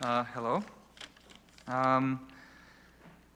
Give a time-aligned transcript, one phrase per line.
[0.00, 0.62] Uh, hello.
[1.66, 2.20] Um,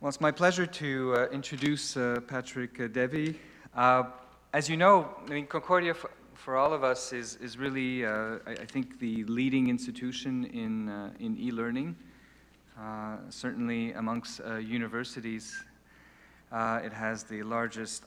[0.01, 3.35] well, it's my pleasure to uh, introduce uh, Patrick uh, Devey.
[3.75, 4.05] Uh,
[4.53, 5.93] as you know, I mean, Concordia
[6.35, 10.89] for, all of us is, is really, uh, I, I, think, the leading institution in,
[11.19, 11.97] in e-learning.
[13.29, 15.65] certainly amongst universities,
[16.53, 18.05] it has the largest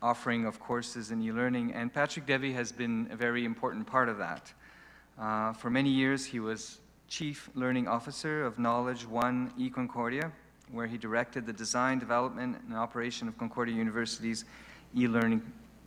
[0.00, 4.16] offering of courses in e-learning, and Patrick Devey has been a very important part of
[4.16, 4.54] that.
[5.58, 10.30] for many years, he was Chief Learning Officer of Knowledge One eConcordia,
[10.70, 14.44] where he directed the design, development, and operation of Concordia University's
[14.94, 15.40] e-learning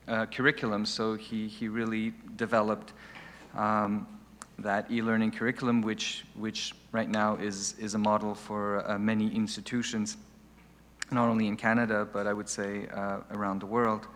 [0.07, 0.83] uh, curriculum.
[0.83, 2.93] So he, he really developed
[3.55, 4.07] um,
[4.57, 10.17] that e-learning curriculum, which, which right now is, is a model for uh, many institutions,
[11.11, 14.07] not only in Canada, but I would say uh, around the world.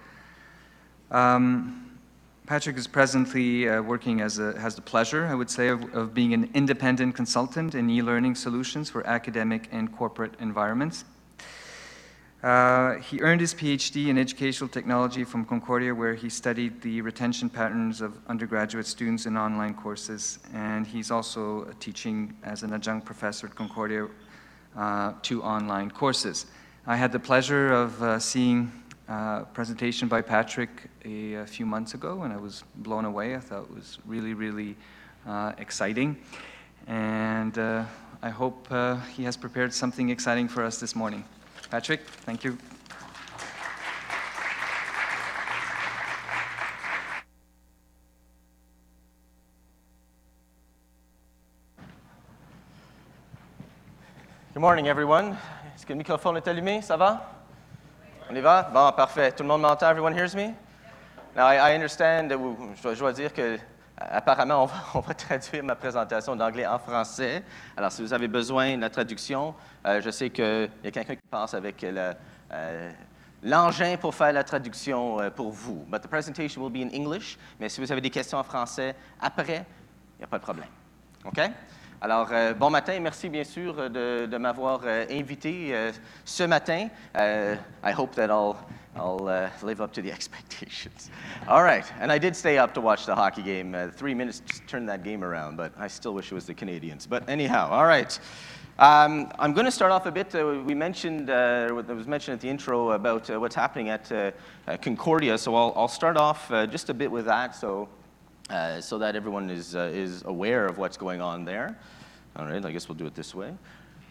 [1.11, 1.94] Um,
[2.45, 6.13] Patrick is presently uh, working as a, has the pleasure, I would say, of, of
[6.13, 11.05] being an independent consultant in e-learning solutions for academic and corporate environments.
[12.43, 17.49] Uh, he earned his PhD in educational technology from Concordia, where he studied the retention
[17.49, 20.37] patterns of undergraduate students in online courses.
[20.53, 24.07] And he's also teaching as an adjunct professor at Concordia
[24.77, 26.45] uh, two online courses.
[26.85, 28.71] I had the pleasure of uh, seeing
[29.07, 30.69] uh, presentation by Patrick
[31.03, 33.35] a, a, few months ago, and I was blown away.
[33.35, 34.75] I thought it was really, really
[35.27, 36.17] uh, exciting.
[36.87, 37.85] And uh,
[38.21, 41.23] I hope uh, he has prepared something exciting for us this morning.
[41.69, 42.57] Patrick, thank you.
[54.53, 55.37] Good morning, everyone.
[55.75, 56.81] Est-ce que le microphone est allumé?
[56.81, 57.34] Ça va?
[58.27, 58.63] On y va?
[58.63, 59.31] Bon, parfait.
[59.31, 59.87] Tout le monde m'entend?
[59.87, 60.53] Everyone hears me?
[61.35, 63.59] Now, I, I understand, je dois dire que
[63.97, 67.43] apparemment, on va, traduire ma présentation d'anglais en français.
[67.77, 69.53] Alors, si vous avez besoin de la traduction,
[69.85, 72.91] euh, je sais qu'il y a quelqu'un qui passe avec euh,
[73.43, 75.85] l'engin pour faire la traduction euh, pour vous.
[75.87, 77.37] But the presentation will be in English.
[77.59, 79.65] Mais si vous avez des questions en français après,
[80.15, 80.69] il n'y a pas de problème.
[81.23, 81.39] OK?
[82.01, 85.91] Alors, euh, bon matin, merci bien sûr de, de m'avoir euh, invité euh,
[86.25, 86.89] ce matin.
[87.15, 88.57] Uh, I hope that I'll,
[88.97, 91.09] I'll uh, live up to the expectations.
[91.47, 93.73] All right, and I did stay up to watch the hockey game.
[93.73, 96.53] Uh, three minutes just turned that game around, but I still wish it was the
[96.53, 97.07] Canadiens.
[97.07, 98.19] But anyhow, all right.
[98.77, 100.35] Um, I'm going to start off a bit.
[100.35, 104.35] Uh, we mentioned, uh, it was mentioned at the intro about uh, what's happening at
[104.81, 107.55] Concordia, so I'll, I'll start off just a bit with that.
[107.55, 107.87] So
[108.49, 111.77] uh, so that everyone is, uh, is aware of what's going on there.
[112.35, 113.53] All right, I guess we'll do it this way.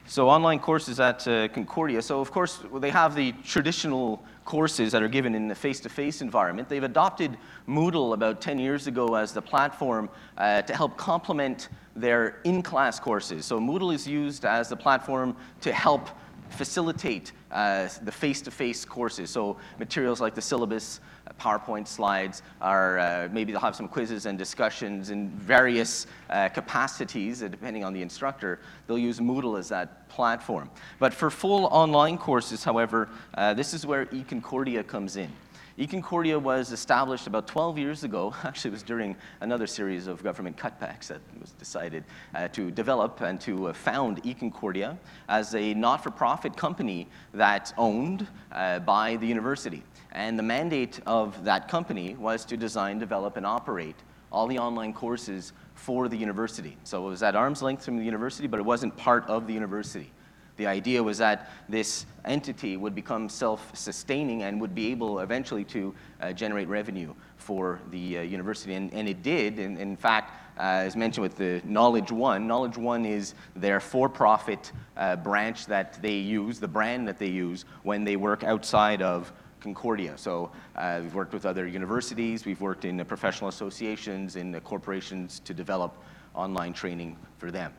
[0.06, 2.02] So online courses at uh, Concordia.
[2.02, 6.22] So of course, they have the traditional courses that are given in the face-to-face -face
[6.22, 6.68] environment.
[6.68, 12.40] They've adopted Moodle about 10 years ago as the platform uh, to help complement their
[12.44, 13.46] in-class courses.
[13.46, 16.10] So Moodle is used as the platform to help
[16.54, 19.30] facilitate uh, the face-to-face -face courses.
[19.30, 24.26] So materials like the syllabus, uh, PowerPoint slides, are uh, maybe they'll have some quizzes
[24.26, 28.58] and discussions in various uh, capacities, uh, depending on the instructor.
[28.86, 30.70] They'll use Moodle as that platform.
[30.98, 33.08] But for full online courses, however,
[33.56, 35.30] this is where eConcordia comes in
[35.78, 38.32] eConcordia was established about 12 years ago.
[38.44, 42.04] Actually, it was during another series of government cutbacks that was decided
[42.34, 44.96] uh, to develop and to uh, found eConcordia
[45.28, 49.82] as a not-for-profit company that's owned uh, by the university.
[50.12, 53.96] And the mandate of that company was to design, develop, and operate
[54.30, 56.76] all the online courses for the university.
[56.84, 59.52] So it was at arm's length from the university, but it wasn't part of the
[59.52, 60.12] university.
[60.56, 65.94] The idea was that this entity would become self-sustaining and would be able eventually to
[66.20, 69.58] uh, generate revenue for the uh, university, and, and, it did.
[69.58, 74.72] And, in fact, uh, as mentioned with the Knowledge One, Knowledge One is their for-profit
[74.96, 79.32] uh, branch that they use, the brand that they use when they work outside of
[79.60, 80.16] Concordia.
[80.16, 85.52] So uh, we've worked with other universities, we've worked in professional associations, in corporations to
[85.52, 85.96] develop
[86.34, 87.72] online training for them.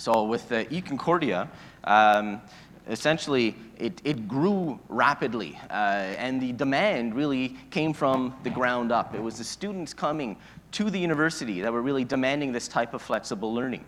[0.00, 1.46] So with the eConcordia,
[1.84, 2.40] um,
[2.88, 5.74] essentially it, it, grew rapidly uh,
[6.16, 9.14] and the demand really came from the ground up.
[9.14, 10.38] It was the students coming
[10.72, 13.84] to the university that were really demanding this type of flexible learning.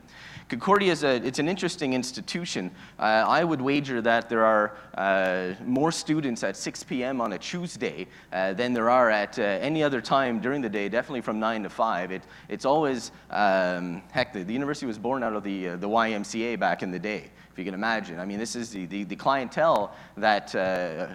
[0.53, 2.71] Concordia is a, it's an interesting institution.
[2.99, 7.23] Uh, I would wager that there are uh, more students at 6 p.m.
[7.23, 10.91] on a Tuesday uh, than there are at uh, any other time during the day,
[10.91, 12.13] definitely from 9 to 5.
[12.13, 15.89] It, it's always, um, heck, the, the, university was born out of the, uh, the
[15.89, 18.21] YMCA back in the day, if you can imagine.
[18.21, 21.07] I mean, this is the, the, the clientele that uh,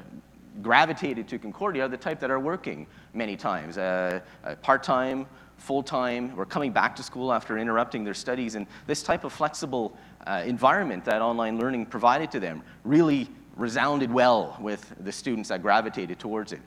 [0.63, 3.75] gravitated to Concordia are the type that are working many times,
[4.63, 8.55] part-time, full-time or coming back to school after interrupting their studies.
[8.55, 14.11] And this type of flexible uh, environment that online learning provided to them really resounded
[14.11, 16.61] well with the students that gravitated towards it.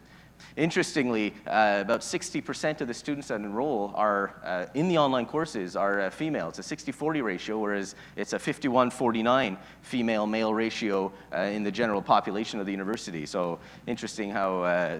[0.56, 5.76] Interestingly, uh, about 60% of the students that enroll are uh, in the online courses
[5.76, 6.48] are uh, female.
[6.48, 12.60] It's a 60-40 ratio, whereas it's a 51-49 female-male ratio uh, in the general population
[12.60, 13.26] of the university.
[13.26, 14.98] So interesting how uh,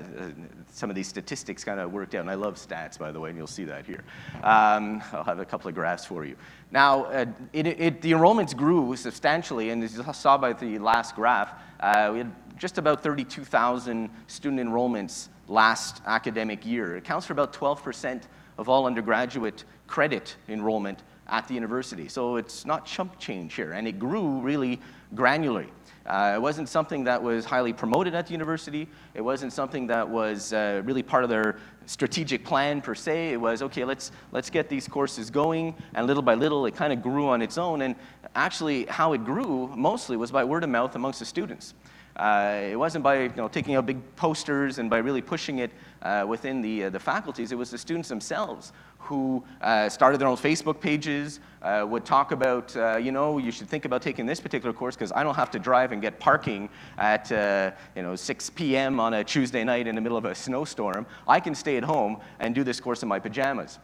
[0.71, 2.21] some of these statistics kind of worked out.
[2.21, 4.05] And I love stats, by the way, and you'll see that here.
[4.43, 6.37] Um, I'll have a couple of graphs for you.
[6.71, 11.17] Now, uh, it, it, the enrollments grew substantially, and as you saw by the last
[11.17, 11.53] graph,
[12.13, 16.95] we had just about 32,000 student enrollments last academic year.
[16.95, 18.25] It accounts for about 12%
[18.59, 22.07] of all undergraduate credit enrollment at the university.
[22.07, 24.79] So it's not chump change here, and it grew really
[25.15, 25.69] granularly.
[26.05, 28.87] Uh, it wasn't something that was highly promoted at the university.
[29.15, 33.33] It wasn't something that was uh, really part of their strategic plan per se.
[33.33, 36.93] It was, okay, let's, let's get these courses going, and little by little, it kind
[36.93, 37.81] of grew on its own.
[37.81, 37.95] And
[38.35, 41.73] actually, how it grew mostly was by word of mouth amongst the students.
[42.21, 45.71] Uh, it wasn't by you know, taking out big posters and by really pushing it
[46.03, 47.51] uh, within the, uh, the faculties.
[47.51, 52.33] It was the students themselves who uh, started their own Facebook pages, uh, would talk
[52.33, 55.35] about, uh, you know, you should think about taking this particular course because I don't
[55.35, 56.69] have to drive and get parking
[56.99, 57.31] at,
[57.97, 59.01] you know, 6 p.m.
[59.01, 61.07] on a Tuesday night in the middle of a snowstorm.
[61.27, 63.79] I can stay at home and do this course in my pajamas.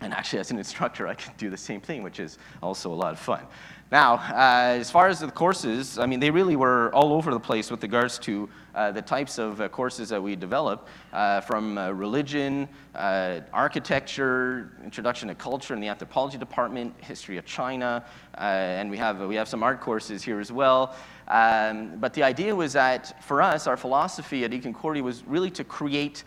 [0.00, 2.94] And actually, as an instructor, I can do the same thing, which is also a
[2.94, 3.44] lot of fun.
[3.90, 7.40] Now, uh, as far as the courses, I mean, they really were all over the
[7.40, 11.78] place with regards to uh, the types of uh, courses that we developed, uh, from
[11.78, 18.04] uh, religion, uh, architecture, introduction to culture in the anthropology department, history of China,
[18.34, 20.94] and we have, we have some art courses here as well.
[21.28, 25.64] Um, but the idea was that for us, our philosophy at eConcordia was really to
[25.64, 26.24] create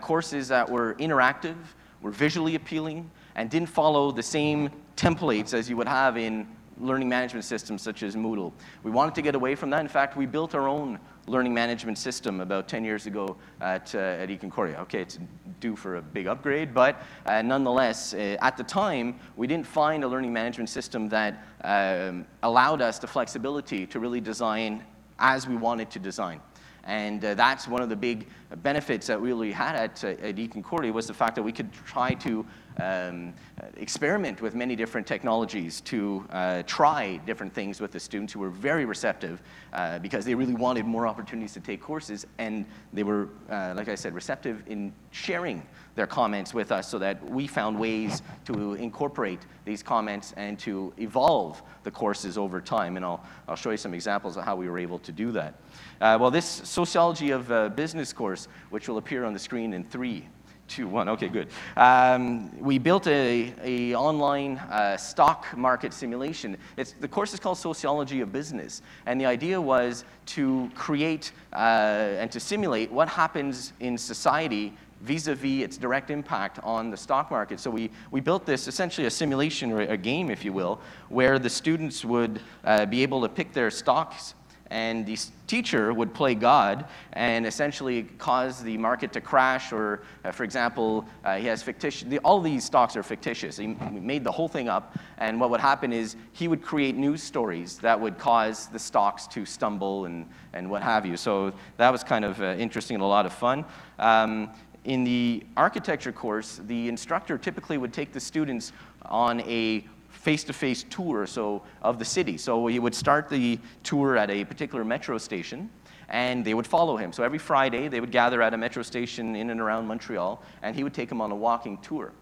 [0.00, 1.56] courses that were interactive,
[2.02, 6.46] were visually appealing, and didn't follow the same templates as you would have in
[6.80, 8.52] learning management systems such as Moodle.
[8.82, 9.80] We wanted to get away from that.
[9.80, 13.98] In fact, we built our own learning management system about 10 years ago at, uh,
[13.98, 14.78] at eConcordia.
[14.80, 15.18] Okay, it's
[15.60, 20.04] due for a big upgrade, but uh, nonetheless, uh, at the time, we didn't find
[20.04, 24.84] a learning management system that um, allowed us the flexibility to really design
[25.18, 26.40] as we wanted to design.
[26.86, 28.28] And uh, that's one of the big
[28.62, 31.72] benefits that we really had at, uh, at eConcordia was the fact that we could
[31.72, 32.44] try to
[32.80, 33.32] um,
[33.76, 38.50] experiment with many different technologies to uh, try different things with the students who were
[38.50, 39.42] very receptive
[39.72, 43.88] uh, because they really wanted more opportunities to take courses and they were, uh, like
[43.88, 45.62] I said, receptive in sharing
[45.94, 50.92] their comments with us so that we found ways to incorporate these comments and to
[50.98, 52.96] evolve the courses over time.
[52.96, 55.54] And I'll, I'll show you some examples of how we were able to do that.
[56.00, 59.84] Uh, well, this Sociology of uh, Business course, which will appear on the screen in
[59.84, 60.26] three,
[60.74, 61.08] two, one.
[61.08, 61.48] Okay, good.
[61.76, 66.56] Um, we built a, a online uh, stock market simulation.
[66.76, 72.20] It's, the course is called Sociology of Business, and the idea was to create uh,
[72.20, 74.72] and to simulate what happens in society
[75.02, 77.60] vis-a-vis its direct impact on the stock market.
[77.60, 81.38] So we, we built this essentially a simulation or a game, if you will, where
[81.38, 84.34] the students would uh, be able to pick their stocks
[84.74, 85.16] and the
[85.46, 91.06] teacher would play God and essentially cause the market to crash, or, uh, for example,
[91.24, 93.56] uh, he has fictitious, the, all these stocks are fictitious.
[93.56, 97.22] He made the whole thing up, and what would happen is he would create news
[97.22, 101.16] stories that would cause the stocks to stumble and, and what have you.
[101.16, 103.64] So that was kind of uh, interesting and a lot of fun.
[104.00, 104.50] Um,
[104.82, 111.26] in the architecture course, the instructor typically would take the students on a face-to-face tour
[111.26, 112.38] so, of the city.
[112.38, 115.70] So he would start the tour at a particular metro station,
[116.08, 117.12] and they would follow him.
[117.12, 120.76] So every Friday, they would gather at a metro station in and around Montreal, and
[120.76, 122.12] he would take them on a walking tour.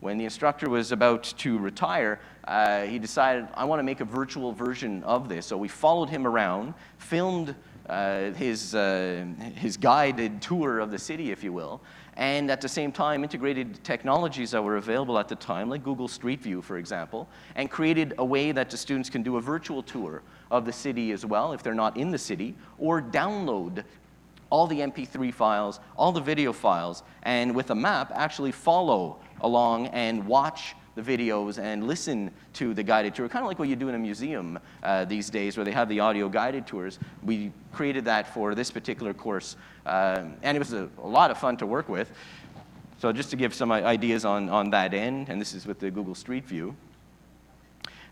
[0.00, 2.18] When the instructor was about to retire,
[2.48, 5.46] uh, he decided, I want to make a virtual version of this.
[5.46, 7.54] So we followed him around, filmed
[7.88, 11.80] uh, his, uh, his guided tour of the city, if you will,
[12.16, 16.08] and at the same time integrated technologies that were available at the time, like Google
[16.08, 19.82] Street View, for example, and created a way that the students can do a virtual
[19.82, 23.84] tour of the city as well, if they're not in the city, or download
[24.50, 29.86] all the MP3 files, all the video files, and with a map, actually follow along
[29.88, 33.76] and watch the videos and listen to the guided tour, kind of like what you
[33.76, 36.98] do in a museum uh, these days where they have the audio guided tours.
[37.22, 39.56] We created that for this particular course,
[39.86, 42.10] uh, and it was a, a, lot of fun to work with.
[42.98, 45.90] So just to give some ideas on, on that end, and this is with the
[45.90, 46.76] Google Street View.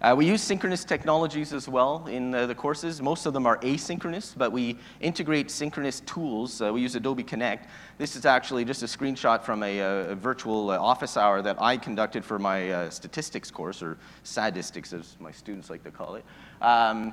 [0.03, 3.03] Uh, we use synchronous technologies as well in uh, the courses.
[3.03, 6.63] Most of them are asynchronous, but we integrate synchronous tools.
[6.63, 7.69] Uh, we use Adobe Connect.
[7.99, 11.77] This is actually just a screenshot from a, a virtual uh, office hour that I
[11.77, 16.25] conducted for my uh, statistics course, or sadistics as my students like to call it.
[16.63, 17.13] Um,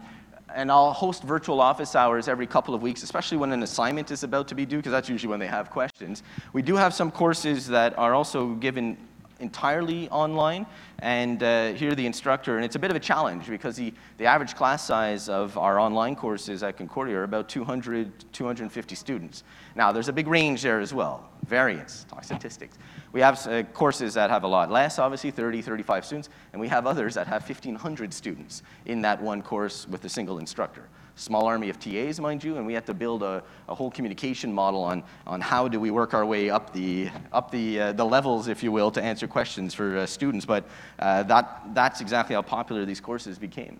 [0.55, 4.23] and I'll host virtual office hours every couple of weeks, especially when an assignment is
[4.23, 6.23] about to be due, because that's usually when they have questions.
[6.53, 8.97] We do have some courses that are also given
[9.39, 10.65] entirely online.
[10.99, 14.25] And uh, here the instructor, and it's a bit of a challenge because the, the
[14.25, 19.43] average class size of our online courses at Concordia are about 200, 250 students.
[19.75, 22.77] Now, there's a big range there as well, variance, talk statistics.
[23.11, 26.67] We have uh, courses that have a lot less, obviously, 30, 35 students, and we
[26.67, 31.45] have others that have 1,500 students in that one course with a single instructor small
[31.45, 34.83] army of TAs, mind you, and we had to build a, a whole communication model
[34.83, 38.47] on, on how do we work our way up the, up the, uh, the levels,
[38.47, 40.45] if you will, to answer questions for uh, students.
[40.45, 40.65] But
[40.99, 43.79] uh, that, that's exactly how popular these courses became.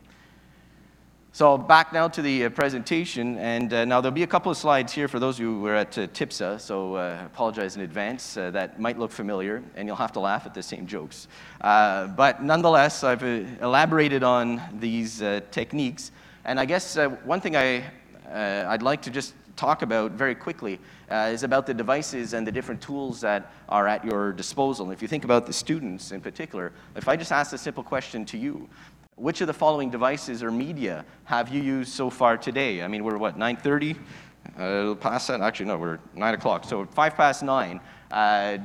[1.38, 4.58] So back now to the uh, presentation, and uh, now there'll be a couple of
[4.58, 7.84] slides here for those of you who were at uh, TIPSA, so uh, apologize in
[7.84, 8.38] advance.
[8.38, 11.28] Uh, that might look familiar, and you'll have to laugh at the same jokes.
[11.62, 13.22] Uh, but nonetheless, I've
[13.62, 15.20] elaborated on these
[15.52, 16.12] techniques
[16.48, 17.84] and I guess uh, one thing I,
[18.32, 20.80] uh, I'd like to just talk about very quickly
[21.12, 24.86] uh, is about the devices and the different tools that are at your disposal.
[24.86, 27.84] And if you think about the students in particular, if I just ask a simple
[27.84, 28.70] question to you,
[29.16, 32.82] which of the following devices or media have you used so far today?
[32.82, 33.98] I mean, we're what, 9.30?
[34.58, 35.42] Uh, past that?
[35.42, 36.64] Actually, no, we're 9 o'clock.
[36.64, 37.82] So 5 past 9.
[38.10, 38.60] Uh,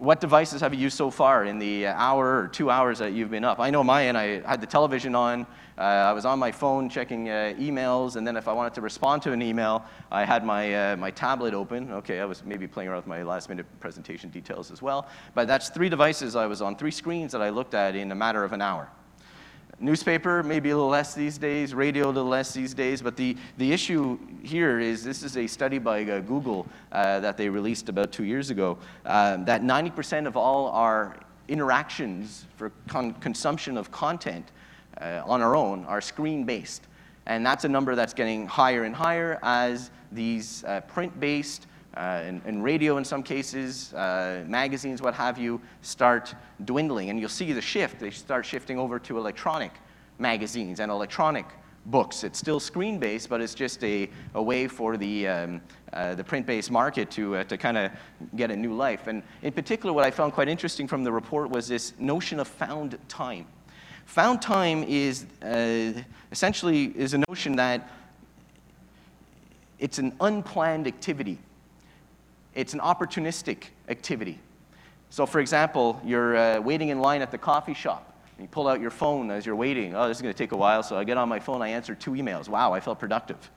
[0.00, 3.30] what devices have you used so far in the hour or two hours that you've
[3.30, 3.60] been up?
[3.60, 5.46] I know mine, I had the television on,
[5.80, 8.82] uh, I was on my phone checking uh, emails, and then if I wanted to
[8.82, 9.82] respond to an email,
[10.12, 11.90] I had my, uh, my tablet open.
[11.90, 15.08] Okay, I was maybe playing around with my last minute presentation details as well.
[15.34, 18.14] But that's three devices I was on, three screens that I looked at in a
[18.14, 18.90] matter of an hour.
[19.78, 23.34] Newspaper, maybe a little less these days, radio, a little less these days, but the,
[23.56, 27.88] the issue here is this is a study by uh, Google uh, that they released
[27.88, 31.16] about two years ago, uh, that 90% of all our
[31.48, 34.52] interactions for con consumption of content
[35.00, 36.86] uh, on our own are screen-based.
[37.26, 41.66] And that's a number that's getting higher and higher as these uh, print-based
[41.96, 47.10] uh, and, and, radio in some cases, uh, magazines, what have you, start dwindling.
[47.10, 47.98] And you'll see the shift.
[47.98, 49.72] They start shifting over to electronic
[50.18, 51.46] magazines and electronic
[51.86, 52.24] books.
[52.24, 55.60] It's still screen-based, but it's just a, a way for the, um,
[55.92, 57.90] uh, the print-based market to, uh, to kind of
[58.36, 59.06] get a new life.
[59.06, 62.46] And in particular, what I found quite interesting from the report was this notion of
[62.46, 63.46] found time.
[64.10, 65.92] Found time is uh,
[66.32, 67.88] essentially is a notion that
[69.78, 71.38] it's an unplanned activity
[72.54, 74.38] it's an opportunistic activity.
[75.10, 78.06] So, for example, you're uh, waiting in line at the coffee shop.
[78.36, 79.94] And you pull out your phone as you're waiting.
[79.94, 80.82] Oh, this is going to take a while.
[80.82, 82.48] So I get on my phone, I answer two emails.
[82.48, 83.50] Wow, I felt productive.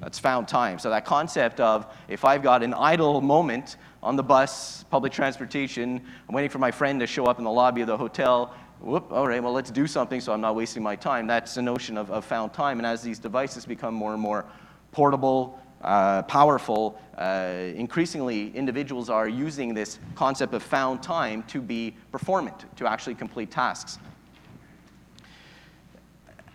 [0.00, 0.78] That's found time.
[0.78, 6.02] So that concept of if I've got an idle moment on the bus, public transportation,
[6.28, 8.54] I'm waiting for my friend to show up in the lobby of the hotel.
[8.82, 11.28] Whoop, all right, well, let's do something so I'm not wasting my time.
[11.28, 12.80] That's the notion of, of found time.
[12.80, 14.44] And as these devices become more and more
[14.90, 21.94] portable, uh, powerful, uh, increasingly individuals are using this concept of found time to be
[22.10, 24.00] performant, to actually complete tasks.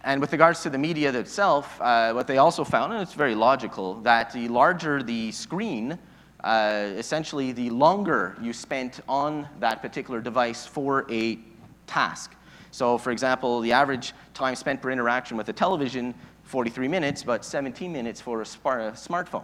[0.04, 3.36] And with regards to the media itself, uh, what they also found, and it's very
[3.36, 5.98] logical, that the larger the screen,
[6.44, 11.40] uh, essentially the longer you spent on that particular device for a
[11.88, 12.36] task.
[12.72, 16.14] So for example, the average time spent per interaction with a television
[16.44, 19.44] 43 minutes, but 17 minutes for a, smartphone.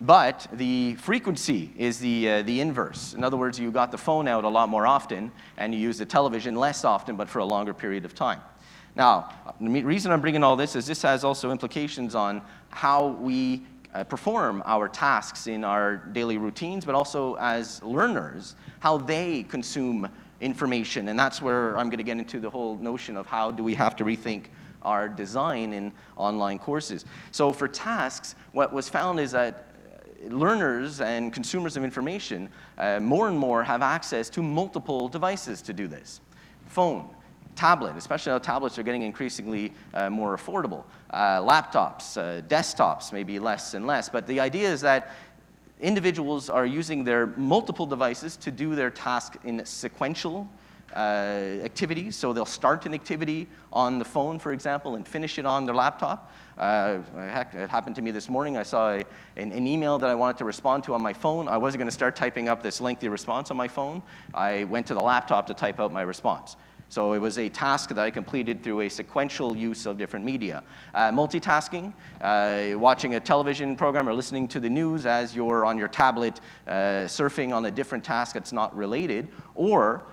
[0.00, 3.14] But the frequency is the, uh, the inverse.
[3.14, 5.98] In other words, you got the phone out a lot more often, and you use
[5.98, 8.40] the television less often, but for a longer period of time.
[8.94, 9.28] Now,
[9.60, 13.62] the reason I'm bringing all this is this has also implications on how we
[13.94, 20.08] uh, perform our tasks in our daily routines, but also as learners, how they consume
[20.40, 21.08] information.
[21.08, 23.74] And that's where I'm going to get into the whole notion of how do we
[23.74, 24.46] have to rethink
[24.82, 27.04] our design in online courses.
[27.32, 29.66] So for tasks, what was found is that
[30.28, 35.72] learners and consumers of information uh, more and more have access to multiple devices to
[35.72, 36.20] do this.
[36.66, 37.08] Phone,
[37.54, 40.84] tablet, especially now tablets are getting increasingly uh, more affordable.
[41.10, 44.08] Uh, laptops, uh, desktops, maybe less and less.
[44.08, 45.14] But the idea is that
[45.80, 50.48] individuals are using their multiple devices to do their task in sequential
[50.94, 50.98] uh,
[51.64, 52.16] activities.
[52.16, 55.74] So they'll start an activity on the phone, for example, and finish it on their
[55.74, 56.32] laptop.
[56.56, 58.56] Uh, heck, it happened to me this morning.
[58.56, 59.04] I saw a,
[59.36, 61.48] an, an, email that I wanted to respond to on my phone.
[61.48, 64.02] I wasn't going to start typing up this lengthy response on my phone.
[64.32, 66.56] I went to the laptop to type out my response.
[66.88, 70.62] So it was a task that I completed through a sequential use of different media.
[70.94, 75.78] Uh, multitasking, uh, watching a television program or listening to the news as you're on
[75.78, 80.04] your tablet uh, surfing on a different task that's not related, or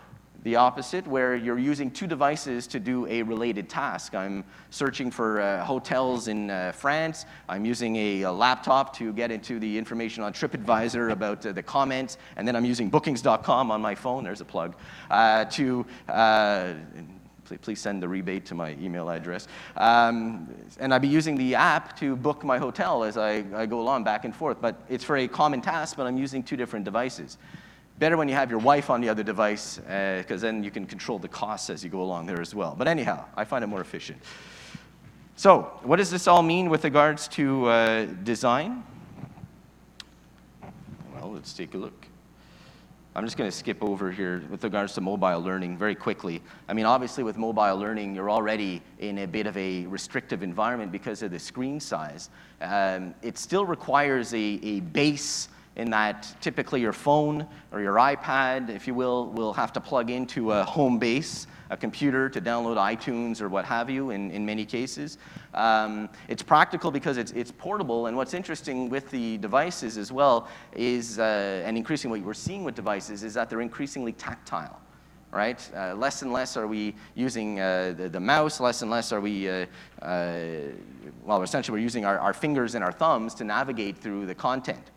[0.44, 4.14] the opposite, where you're using two devices to do a related task.
[4.14, 7.26] I'm searching for uh, hotels in uh, France.
[7.48, 11.64] I'm using a, a, laptop to get into the information on TripAdvisor about uh, the
[11.64, 12.18] comments.
[12.36, 14.76] And then I'm using bookings.com on my phone, there's a plug,
[15.10, 16.74] uh, to uh,
[17.62, 19.48] please send the rebate to my email address.
[19.78, 23.80] Um, and I'd be using the app to book my hotel as I, I, go
[23.80, 24.58] along back and forth.
[24.60, 27.38] But it's for a common task, but I'm using two different devices.
[28.00, 30.86] Better when you have your wife on the other device, because uh, then you can
[30.86, 32.76] control the costs as you go along there as well.
[32.78, 34.22] But anyhow, I find it more efficient.
[35.36, 38.84] So, what does this all mean with regards to uh, design?
[41.16, 42.08] Well, let's take a look.
[43.16, 46.42] I'm just going to skip over here with regards to mobile learning very quickly.
[46.68, 50.92] I mean, obviously, with mobile learning, you're already in a bit of a restrictive environment
[50.92, 52.32] because of the screen size.
[52.60, 58.70] Um, it still requires a, a base in that typically your phone or your iPad,
[58.70, 62.78] if you will, will have to plug into a home base, a computer to download
[62.78, 65.18] iTunes or what have you in, in many cases.
[65.54, 70.48] Um, it's practical because it's, it's portable, and what's interesting with the devices as well
[70.74, 74.80] is, uh, and increasingly what we're seeing with devices, is that they're increasingly tactile
[75.32, 75.68] right?
[75.76, 79.20] Uh, less and less are we using uh, the, the, mouse, less and less are
[79.20, 79.66] we, uh,
[80.04, 80.40] uh
[81.24, 84.92] well, essentially we're using our, our, fingers and our thumbs to navigate through the content.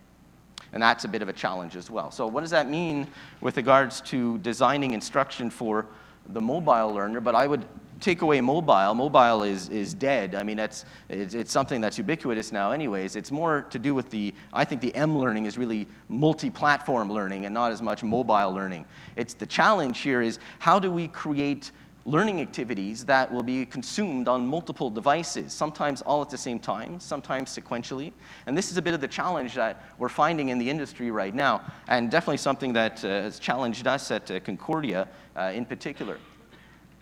[0.77, 2.11] And that's a bit of a challenge as well.
[2.11, 3.07] So what does that mean
[3.41, 5.87] with regards to designing instruction for
[6.29, 7.23] the mobile learner?
[7.23, 7.65] But I would
[7.99, 8.95] take away mobile.
[8.95, 10.35] Mobile is, is dead.
[10.35, 13.17] I mean, it's, it's something that's ubiquitous now anyways.
[13.17, 17.47] It's more to do with the, I think the M learning is really multi-platform learning
[17.47, 18.85] and not as much mobile learning.
[19.17, 21.73] It's the challenge here is how do we create
[22.07, 27.01] learning activities that will be consumed on multiple devices, sometimes all at the same time,
[27.01, 28.13] sometimes sequentially.
[28.47, 31.35] And this is a bit of the challenge that we're finding in the industry right
[31.35, 36.19] now, and definitely something that uh, has challenged us at uh, Concordia uh, in particular.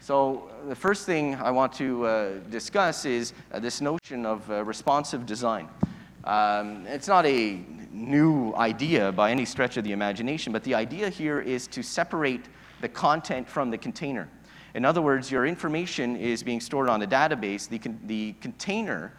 [0.01, 4.65] So the first thing I want to uh, discuss is uh, this notion of uh,
[4.65, 5.69] responsive design.
[6.25, 7.61] Um, it's not a
[7.93, 12.47] new idea by any stretch of the imagination, but the idea here is to separate
[12.81, 14.29] the content from the container.
[14.75, 17.69] In other words, your information is being stored on a database.
[17.69, 19.13] The, con the container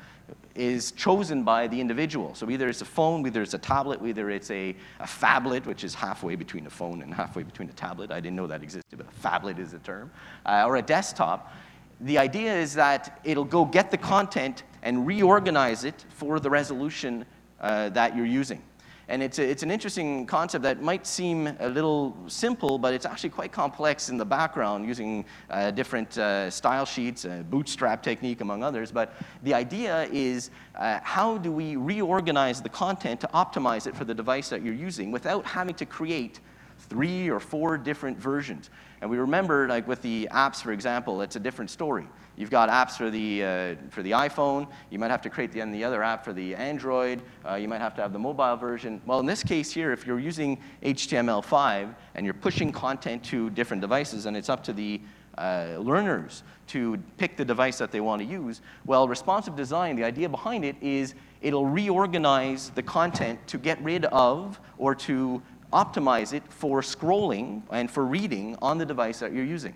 [0.54, 2.34] is chosen by the individual.
[2.36, 5.84] So either it's a phone, whether it's a tablet, whether it's a, a phablet, which
[5.84, 8.12] is halfway between a phone and halfway between a tablet.
[8.12, 10.12] I didn't know that existed, but a phablet is a term.
[10.46, 11.54] Uh, or a desktop.
[12.02, 17.26] The idea is that it'll go get the content and reorganize it for the resolution
[17.60, 18.62] uh, that you're using.
[19.08, 23.06] And it's, a, it's an interesting concept that might seem a little simple, but it's
[23.06, 28.42] actually quite complex in the background using uh, different uh, style sheets, uh, bootstrap technique,
[28.42, 28.92] among others.
[28.92, 29.14] But
[29.44, 34.14] the idea is uh, how do we reorganize the content to optimize it for the
[34.14, 36.40] device that you're using without having to create
[36.78, 38.70] three or four different versions.
[39.02, 42.08] And we remember, like with the apps, for example, it's a different story.
[42.38, 44.68] You've got apps for the, uh, for the iPhone.
[44.90, 47.22] You might have to create the, the other app for the Android.
[47.48, 49.02] Uh, you might have to have the mobile version.
[49.06, 53.82] Well, in this case here, if you're using HTML5 and you're pushing content to different
[53.82, 55.00] devices, and it's up to the
[55.38, 60.04] uh, learners to pick the device that they want to use, well, responsive design, the
[60.04, 66.34] idea behind it is it'll reorganize the content to get rid of or to optimize
[66.34, 69.74] it for scrolling and for reading on the device that you're using.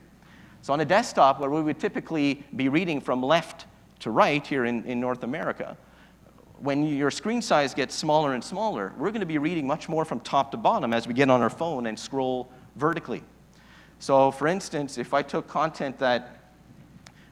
[0.62, 3.66] So on a desktop, where we would typically be reading from left
[4.00, 5.78] to right here in, in North America,
[6.60, 10.04] when your screen size gets smaller and smaller, we're going to be reading much more
[10.04, 13.24] from top to bottom as we get on our phone and scroll vertically.
[14.00, 16.36] So for instance, if I took content that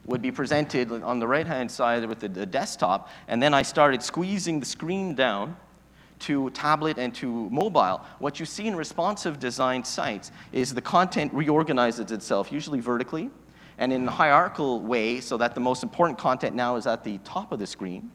[0.06, 4.02] would be presented on the right-hand side with the, the desktop, and then I started
[4.02, 5.58] squeezing the screen down,
[6.20, 11.34] to tablet and to mobile, what you see in responsive design sites is the content
[11.34, 13.30] reorganizes itself, usually vertically,
[13.78, 17.20] and in a hierarchical way, so that the most important content now is at the
[17.20, 18.12] top of the screen,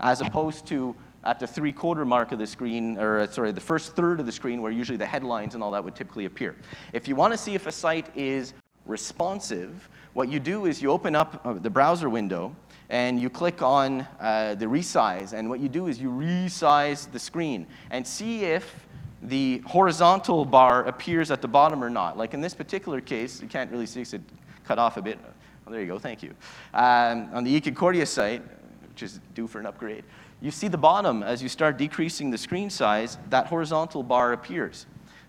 [0.00, 4.20] as opposed to at the three-quarter mark of the screen, or sorry, the first third
[4.20, 6.54] of the screen, where usually the headlines and all that would typically appear.
[6.92, 10.92] If you want to see if a site is responsive, what you do is you
[10.92, 12.54] open up uh, the browser window,
[12.88, 15.32] and you click on uh, the resize.
[15.32, 18.86] And what you do is you resize the screen and see if
[19.22, 22.16] the horizontal bar appears at the bottom or not.
[22.16, 24.22] Like in this particular case, you can't really see because it
[24.64, 25.18] cut off a bit.
[25.66, 26.34] Oh, there you go, thank you.
[26.74, 28.42] Um, on the eConcordia site,
[28.88, 30.04] which is due for an upgrade,
[30.40, 34.86] you see the bottom as you start decreasing the screen size, that horizontal bar appears.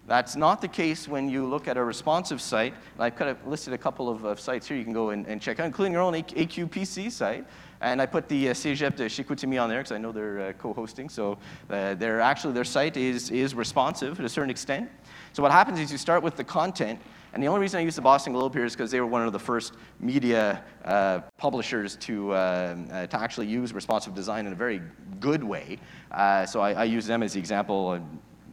[0.08, 2.74] That's not the case when you look at a responsive site.
[2.94, 5.28] And I've kind of listed a couple of, of sites here you can go and,
[5.28, 7.46] and, check out, including your own AQPC site.
[7.82, 10.54] And I put the uh, Cégep de Chicoutimi on there because I know they're uh,
[10.54, 11.10] co-hosting.
[11.10, 11.38] So
[11.70, 14.90] uh, they're actually, their site is, is responsive to a certain extent.
[15.34, 17.02] So what happens is you start with the content,
[17.34, 19.28] and the only reason I use the Boston Globe here is because they were one
[19.28, 24.54] of the first media uh, publishers to, uh, uh, to actually use responsive design in
[24.54, 24.82] a very
[25.20, 25.78] good way.
[26.12, 28.00] Uh, so I, I, use them as the example.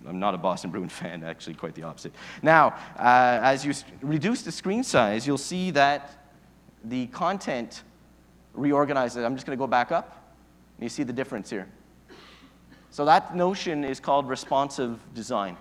[0.06, 2.12] I'm, not a Boston Bruin fan, actually quite the opposite.
[2.42, 6.28] Now, uh, as you reduce the screen size, you'll see that
[6.84, 7.82] the content
[8.52, 9.24] reorganizes.
[9.24, 10.34] I'm just going to go back up.
[10.78, 11.68] You see the difference here.
[12.90, 15.56] So that notion is called responsive design.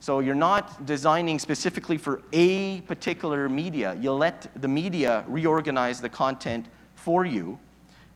[0.00, 3.96] So you're not designing specifically for a particular media.
[4.00, 7.58] You let the media reorganize the content for you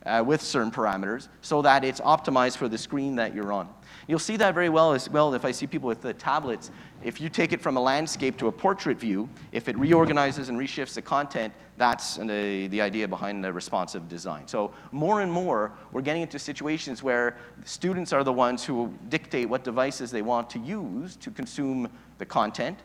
[0.05, 3.69] uh, with certain parameters so that it's optimized for the screen that you're on.
[4.09, 6.71] You'll see that very well as well if I see people with the tablets.
[7.03, 10.57] If you take it from a landscape to a portrait view, if it reorganizes and
[10.57, 14.47] reshifts the content, that's the, the idea behind the responsive design.
[14.47, 19.47] So more and more, we're getting into situations where students are the ones who dictate
[19.47, 22.79] what devices they want to use to consume the content.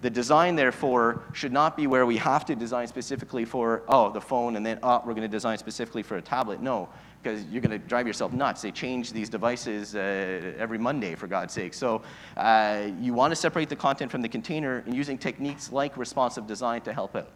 [0.00, 4.20] The design, therefore, should not be where we have to design specifically for, oh, the
[4.20, 6.60] phone, and then, oh, we're going to design specifically for a tablet.
[6.60, 6.88] No
[7.22, 8.62] because you're going to drive yourself nuts.
[8.62, 11.74] They change these devices uh, every Monday, for God's sake.
[11.74, 12.02] So
[12.36, 16.46] uh, you want to separate the content from the container and using techniques like responsive
[16.46, 17.30] design to help out.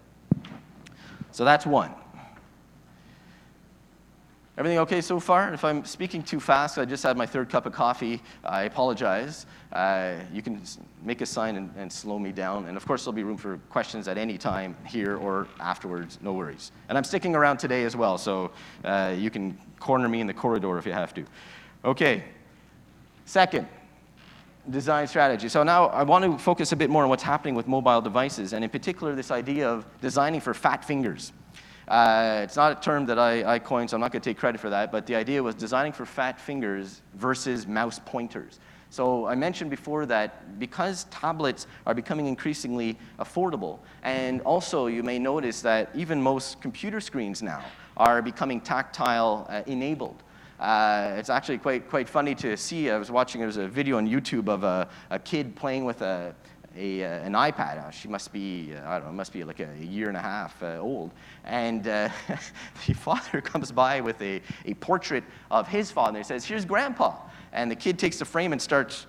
[1.32, 1.92] So that's one.
[4.58, 5.54] Everything okay so far?
[5.54, 8.22] If I'm speaking too fast, I just had my third cup of coffee.
[8.44, 9.46] I apologize.
[9.72, 10.60] Uh, you can
[11.02, 12.66] make a sign and, and, slow me down.
[12.66, 16.18] And of course, there'll be room for questions at any time here or afterwards.
[16.20, 16.70] No worries.
[16.90, 18.50] And I'm sticking around today as well, so
[18.84, 21.24] uh, you can corner me in the corridor if you have to.
[21.82, 22.22] Okay.
[23.24, 23.66] Second,
[24.68, 25.48] design strategy.
[25.48, 28.52] So now I want to focus a bit more on what's happening with mobile devices,
[28.52, 31.32] and in particular, this idea of designing for fat fingers.
[31.92, 34.38] Uh, it's not a term that I, I coined, so I'm not going to take
[34.38, 38.60] credit for that, but the idea was designing for fat fingers versus mouse pointers.
[38.88, 45.18] So I mentioned before that because tablets are becoming increasingly affordable, and also you may
[45.18, 47.62] notice that even most computer screens now
[47.98, 50.22] are becoming tactile uh, enabled.
[50.58, 52.88] Uh, it's actually quite, quite funny to see.
[52.88, 56.00] I was watching, there was a video on YouTube of a, a kid playing with
[56.00, 56.34] a,
[56.76, 57.78] a, uh, an iPad.
[57.78, 60.20] Uh, she must be, uh, I don't know, must be like a year and a
[60.22, 61.10] half old.
[61.44, 62.10] And the
[62.96, 66.18] father comes by with a, a portrait of his father.
[66.18, 67.16] He says, Here's grandpa.
[67.52, 69.06] And the kid takes the frame and starts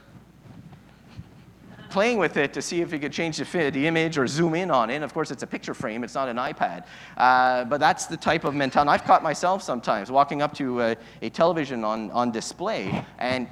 [1.94, 4.72] playing with it to see if he could change the, the image or zoom in
[4.72, 4.96] on it.
[4.96, 6.86] And Of course, it's a picture frame, it's not an iPad.
[7.16, 8.90] Uh, but that's the type of mentality.
[8.90, 13.48] I've caught myself sometimes walking up to a, a television on, on display and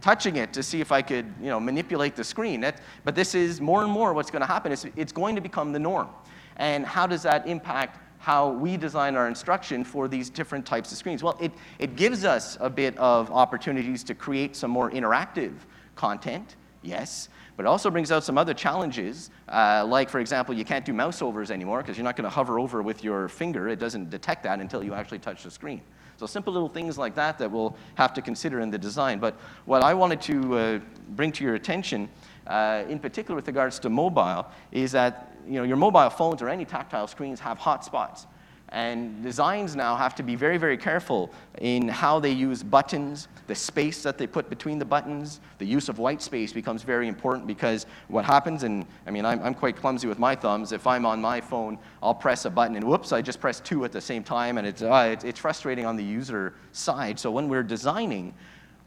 [0.00, 2.60] touching it to see if I could you know, manipulate the screen.
[2.60, 4.72] That, but this is more and more what's going to happen.
[4.72, 6.08] It's, it's going to become the norm.
[6.56, 10.98] And how does that impact how we design our instruction for these different types of
[10.98, 11.22] screens?
[11.22, 15.52] Well, it, it gives us a bit of opportunities to create some more interactive
[15.94, 20.64] content, yes, but it also brings out some other challenges, uh, like, for example, you
[20.64, 23.68] can't do mouse overs anymore because you're not going to hover over with your finger.
[23.68, 25.80] It doesn't detect that until you actually touch the screen.
[26.18, 29.20] So simple little things like that that we'll have to consider in the design.
[29.20, 32.08] But what I wanted to uh, bring to your attention,
[32.48, 36.48] uh, in particular with regards to mobile, is that you know, your mobile phones or
[36.48, 38.26] any tactile screens have hot spots.
[38.70, 43.54] And designs now have to be very, very careful in how they use buttons, the
[43.54, 45.40] space that they put between the buttons.
[45.56, 49.42] The use of white space becomes very important because what happens, and I mean, I'm,
[49.42, 50.72] I'm quite clumsy with my thumbs.
[50.72, 53.86] If I'm on my phone, I'll press a button and whoops, I just press two
[53.86, 57.18] at the same time, and it's, uh, it's, it's frustrating on the user side.
[57.18, 58.34] So when we're designing,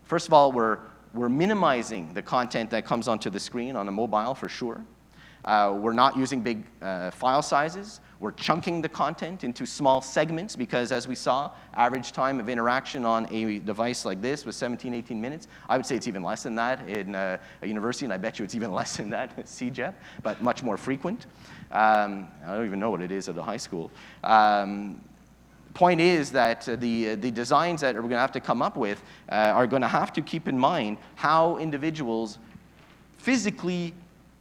[0.03, 0.77] first of all, we're,
[1.15, 4.85] we're minimizing the content that comes onto the screen on a mobile for sure.
[5.43, 7.99] Uh, we're not using big uh, file sizes.
[8.21, 13.03] We're chunking the content into small segments because, as we saw, average time of interaction
[13.03, 15.47] on a device like this was 17, 18 minutes.
[15.67, 18.37] I would say it's even less than that in uh, a university, and I bet
[18.37, 21.25] you it's even less than that at CEGEP, but much more frequent.
[21.71, 23.89] Um, I don't even know what it is at a high school.
[24.23, 25.01] Um,
[25.73, 28.61] point is that uh, the, uh, the designs that we're going to have to come
[28.61, 32.37] up with uh, are going to have to keep in mind how individuals
[33.17, 33.95] physically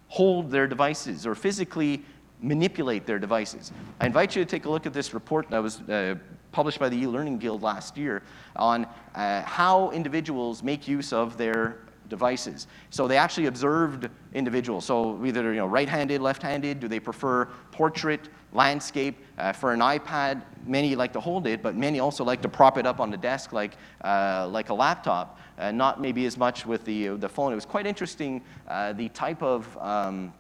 [0.09, 2.05] hold their devices or physically
[2.43, 3.73] manipulate their devices.
[4.01, 6.15] I invite you to take a look at this report that was uh,
[6.53, 8.23] published by the e-learning guild last year
[8.57, 12.67] on uh, how individuals make use of their devices.
[12.91, 14.85] So they actually observed individuals.
[14.85, 19.25] So either you know, right-handed, left-handed, do they prefer portrait, landscape?
[19.39, 22.77] Uh, for an iPad, many like to hold it, but many also like to prop
[22.77, 26.67] it up on the desk like, uh, like a laptop, uh, not maybe as much
[26.67, 27.53] with the, the phone.
[27.53, 30.35] It was quite interesting uh, the type of um,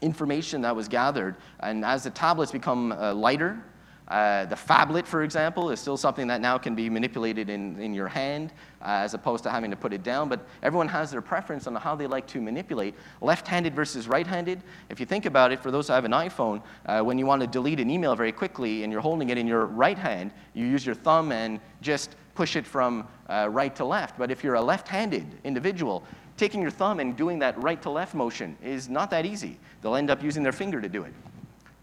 [0.00, 1.36] information that was gathered.
[1.60, 3.62] And as the tablets become uh, lighter,
[4.08, 7.92] uh, the phablet, for example, is still something that now can be manipulated in, in
[7.92, 10.30] your hand uh, as opposed to having to put it down.
[10.30, 12.94] But everyone has their preference on how they like to manipulate.
[13.20, 14.62] Left-handed versus right-handed.
[14.88, 17.42] If you think about it, for those who have an iPhone, uh, when you want
[17.42, 20.64] to delete an email very quickly and you're holding it in your right hand, you
[20.64, 24.16] use your thumb and just push it from uh, right to left.
[24.16, 26.02] But if you're a left-handed individual,
[26.38, 29.58] taking your thumb and doing that right to left motion is not that easy.
[29.82, 31.12] They'll end up using their finger to do it,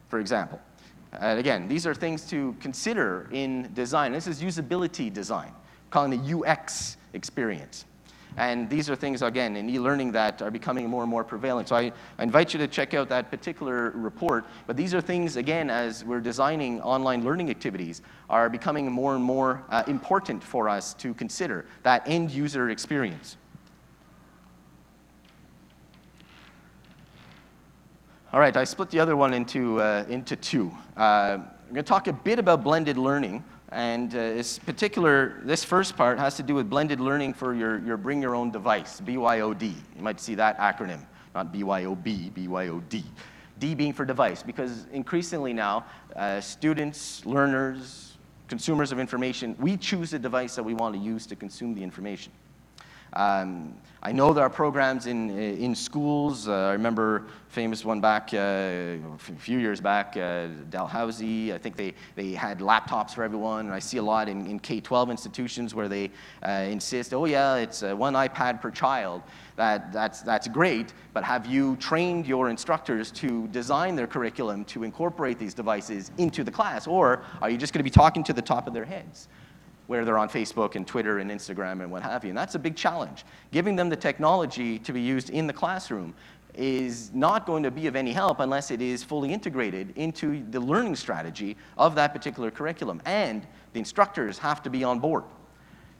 [0.07, 0.59] for example.
[1.11, 4.11] And again, these are things to consider in design.
[4.11, 5.51] This is usability design,
[5.89, 7.85] calling the UX experience.
[8.37, 11.69] And these are things, again, in e-learning that are becoming more and more prevalent.
[11.69, 14.45] So I, I, invite you to check out that particular report.
[14.67, 19.23] But these are things, again, as we're designing online learning activities, are becoming more and
[19.23, 23.37] more uh, important for us to consider, that end user experience.
[28.35, 30.69] All right, I split the other one into, uh, into two.
[30.97, 33.45] Uh, I'm going to talk a bit about blended learning.
[33.69, 37.79] And uh, this particular, this first part has to do with blended learning for your,
[37.79, 39.61] your bring your own device, BYOD.
[39.61, 40.99] You might see that acronym,
[41.33, 43.05] not BYOB, BYOD.
[43.59, 45.85] D being for device, because increasingly now,
[46.17, 48.17] uh, students, learners,
[48.49, 51.81] consumers of information, we choose the device that we want to use to consume the
[51.81, 52.33] information.
[53.15, 53.75] Um,
[54.05, 56.47] I know there are programs in, in schools.
[56.47, 61.51] Uh, I remember famous one back uh, a few years back, uh, Dalhousie.
[61.51, 63.65] I think they, they had laptops for everyone.
[63.65, 66.11] And I see a lot in, in K-12 institutions where they
[66.45, 69.23] uh, insist, oh yeah, it's uh, one iPad per child.
[69.55, 74.83] That, that's, that's great, but have you trained your instructors to design their curriculum to
[74.83, 76.85] incorporate these devices into the class?
[76.85, 79.29] Or are you just going to be talking to the top of their heads?
[79.87, 82.29] Where they're on Facebook and Twitter and Instagram and what have you.
[82.29, 83.23] And that's a big challenge.
[83.51, 86.13] Giving them the technology to be used in the classroom
[86.53, 90.59] is not going to be of any help unless it is fully integrated into the
[90.59, 93.01] learning strategy of that particular curriculum.
[93.05, 95.23] And the instructors have to be on board.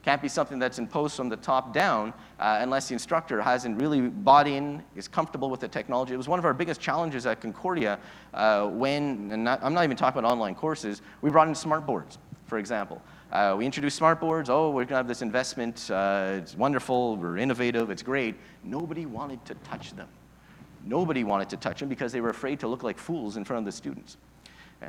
[0.02, 4.02] Can't be something that's imposed from the top down uh, unless the instructor hasn't really
[4.02, 6.14] bought in, is comfortable with the technology.
[6.14, 7.98] It was one of our biggest challenges at Concordia
[8.32, 11.86] uh, when, and not, I'm not even talking about online courses, we brought in smart
[11.86, 13.02] boards, for example.
[13.32, 14.48] Uh, we introduced smart boards.
[14.48, 15.90] Oh, we're going to have this investment.
[15.90, 17.16] Uh, it's wonderful.
[17.16, 17.90] We're innovative.
[17.90, 18.36] It's great.
[18.62, 20.08] Nobody wanted to touch them.
[20.84, 23.58] Nobody wanted to touch them because they were afraid to look like fools in front
[23.58, 24.16] of the students.
[24.80, 24.86] Uh,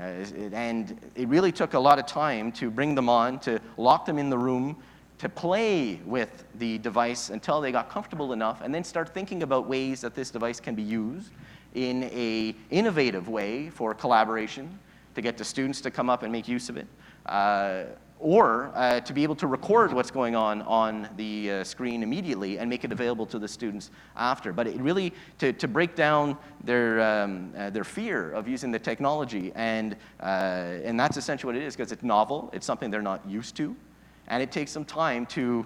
[0.53, 4.19] and it really took a lot of time to bring them on, to lock them
[4.19, 4.77] in the room,
[5.17, 9.67] to play with the device until they got comfortable enough, and then start thinking about
[9.67, 11.31] ways that this device can be used
[11.73, 14.77] in a innovative way for collaboration,
[15.15, 16.85] to get the students to come up and make use of it.
[17.25, 17.85] Uh,
[18.19, 22.57] or uh, to be able to record what's going on on the uh, screen immediately
[22.57, 24.51] and make it available to the students after.
[24.51, 28.79] But it really, to, to break down their, um, uh, their fear of using the
[28.79, 33.01] technology, and, uh, and that's essentially what it is, because it's novel, it's something they're
[33.01, 33.75] not used to,
[34.27, 35.65] and it takes some time to,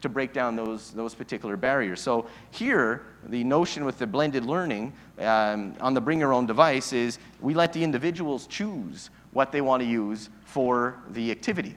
[0.00, 2.00] to break down those, those particular barriers.
[2.00, 6.92] So here, the notion with the blended learning um, on the bring your own device
[6.92, 11.74] is we let the individuals choose what they want to use for the activity.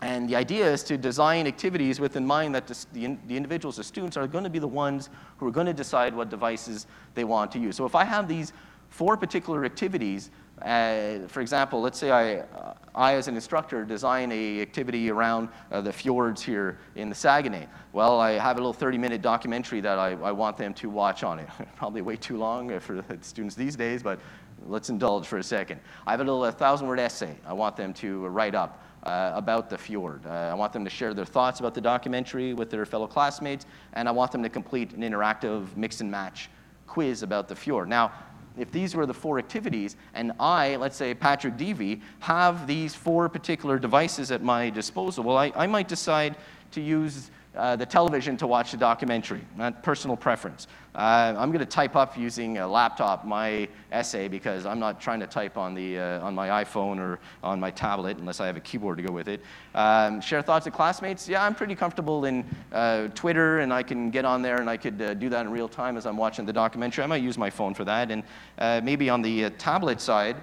[0.00, 3.84] And the idea is to design activities with in mind that the, the, individuals, the
[3.84, 7.24] students, are going to be the ones who are going to decide what devices they
[7.24, 7.76] want to use.
[7.76, 8.52] So if I have these
[8.90, 10.30] four particular activities,
[10.62, 15.48] uh, for example, let's say I, uh, I, as an instructor, design a activity around
[15.72, 17.66] uh, the fjords here in the Saguenay.
[17.92, 21.38] Well, I have a little 30-minute documentary that I, I, want them to watch on
[21.38, 21.48] it.
[21.76, 24.20] Probably way too long for the students these days, but
[24.66, 25.80] let's indulge for a second.
[26.06, 29.78] I have a little 1,000-word essay I want them to write up uh, about the
[29.78, 30.24] fjord.
[30.26, 33.66] Uh, I want them to share their thoughts about the documentary with their fellow classmates,
[33.92, 36.48] and I want them to complete an interactive mix and match
[36.86, 37.88] quiz about the fjord.
[37.88, 38.12] Now,
[38.56, 43.28] if these were the four activities, and I, let's say Patrick Devey, have these four
[43.28, 46.36] particular devices at my disposal, well, I, I might decide
[46.70, 50.66] to use uh, the television to watch a documentary, not personal preference.
[50.94, 55.20] Uh, I'm going to type up using a laptop my essay because I'm not trying
[55.20, 58.56] to type on, the, uh, on my iPhone or on my tablet unless I have
[58.56, 59.40] a keyboard to go with it.
[59.74, 61.28] Um, share thoughts with classmates.
[61.28, 64.76] Yeah, I'm pretty comfortable in uh, Twitter and I can get on there and I
[64.76, 67.02] could uh, do that in real time as I'm watching the documentary.
[67.02, 68.10] I might use my phone for that.
[68.10, 70.36] And maybe on the tablet side,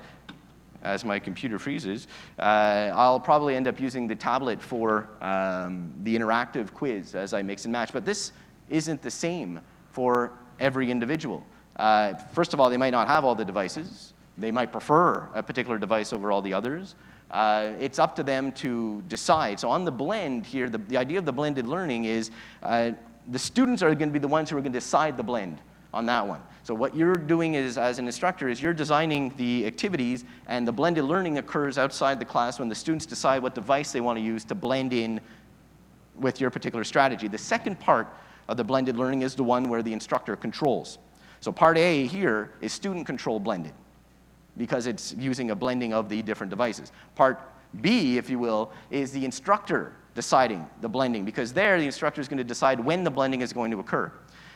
[0.83, 2.07] as my computer freezes,
[2.39, 7.41] uh, I'll probably end up using the tablet for um, the interactive quiz as I
[7.41, 7.93] mix and match.
[7.93, 8.31] But this
[8.69, 9.59] isn't the same
[9.91, 11.45] for every individual.
[11.75, 14.13] Uh, first of all, they might not have all the devices.
[14.37, 16.95] They might prefer a particular device over all the others.
[17.31, 19.59] uh, it's up to them to decide.
[19.59, 22.29] So on the blend here, the, the idea of the blended learning is
[22.61, 22.91] uh,
[23.29, 25.59] the students are going to be the ones who are going to decide the blend
[25.93, 26.41] on that one.
[26.63, 30.71] So what you're doing is, as an instructor, is you're designing the activities, and the
[30.71, 34.23] blended learning occurs outside the class when the students decide what device they want to
[34.23, 35.19] use to blend in
[36.15, 37.27] with your particular strategy.
[37.27, 38.07] The second part
[38.47, 40.99] of the blended learning is the one where the instructor controls.
[41.39, 43.73] So part A here is student control blended
[44.57, 46.91] because it's using a blending of the different devices.
[47.15, 47.39] Part
[47.81, 52.27] B, if you will, is the instructor deciding the blending because there the instructor is
[52.27, 54.11] going to decide when the blending is going to occur.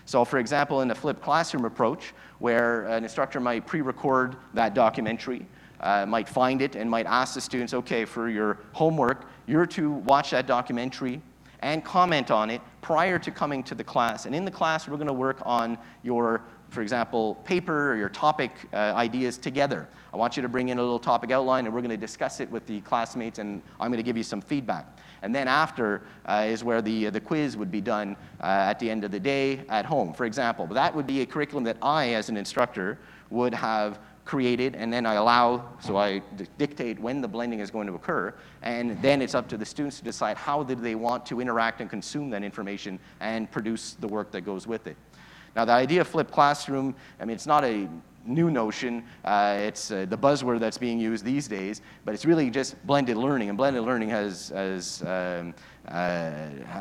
[0.05, 5.45] So for example, in a flipped classroom approach, where an instructor might pre-record that documentary,
[5.79, 9.91] uh, might find it and might ask the students, okay, for your homework, you're to
[9.91, 11.21] watch that documentary
[11.59, 14.25] and comment on it prior to coming to the class.
[14.25, 18.09] And in the class, we're going to work on your, for example, paper or your
[18.09, 19.87] topic uh, ideas together.
[20.13, 22.39] I want you to bring in a little topic outline, and we're going to discuss
[22.39, 24.97] it with the classmates, and I'm going to give you some feedback.
[25.21, 28.89] And then after uh, is where the, the quiz would be done uh, at the
[28.89, 30.65] end of the day at home, for example.
[30.67, 32.97] But that would be a curriculum that I, as an instructor,
[33.29, 36.19] would have created, and then I allow, so I
[36.57, 39.99] dictate when the blending is going to occur, and then it's up to the students
[39.99, 44.07] to decide how do they want to interact and consume that information and produce the
[44.07, 44.97] work that goes with it.
[45.55, 47.87] Now, the idea of flipped classroom, I mean, it's not a
[48.25, 49.03] new notion.
[49.23, 53.17] Uh, it's uh, the buzzword that's being used these days, but it's really just blended
[53.17, 53.49] learning.
[53.49, 55.53] And blended learning has, has, um,
[55.87, 56.31] uh,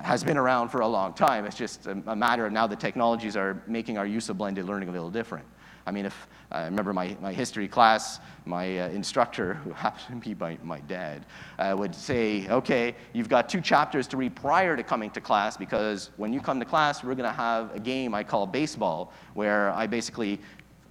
[0.03, 1.45] has been around for a long time.
[1.45, 4.65] It's just a, a, matter of now the technologies are making our use of blended
[4.65, 5.47] learning a little different.
[5.87, 10.29] I mean, if I remember my, my history class, my uh, instructor, who happened to
[10.29, 11.27] be my, my dad,
[11.59, 15.57] uh, would say, okay, you've got two chapters to read prior to coming to class
[15.57, 19.13] because when you come to class, we're going to have a game I call baseball,
[19.35, 20.41] where I basically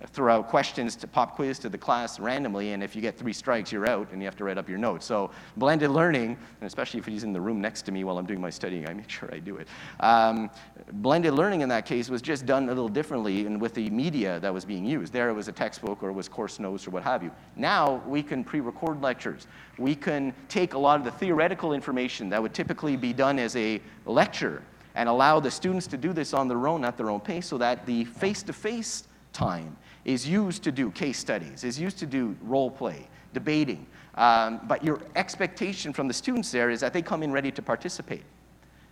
[0.07, 3.33] throw out questions to pop quiz to the class randomly, and if you get three
[3.33, 5.05] strikes, you're out, and you have to write up your notes.
[5.05, 8.25] So blended learning, and especially if he's in the room next to me while I'm
[8.25, 9.67] doing my studying, I make sure I do it.
[9.99, 10.49] Um,
[10.93, 14.39] blended learning in that case was just done a little differently and with the media
[14.41, 15.13] that was being used.
[15.13, 17.31] There it was a textbook or it was course notes or what have you.
[17.55, 19.47] Now we can pre-record lectures.
[19.77, 23.55] We can take a lot of the theoretical information that would typically be done as
[23.55, 24.63] a lecture
[24.95, 27.57] and allow the students to do this on their own at their own pace so
[27.57, 32.35] that the face-to-face -face time is used to do case studies, is used to do
[32.41, 33.85] role play, debating.
[34.15, 37.61] Um, but your expectation from the students there is that they come in ready to
[37.61, 38.23] participate.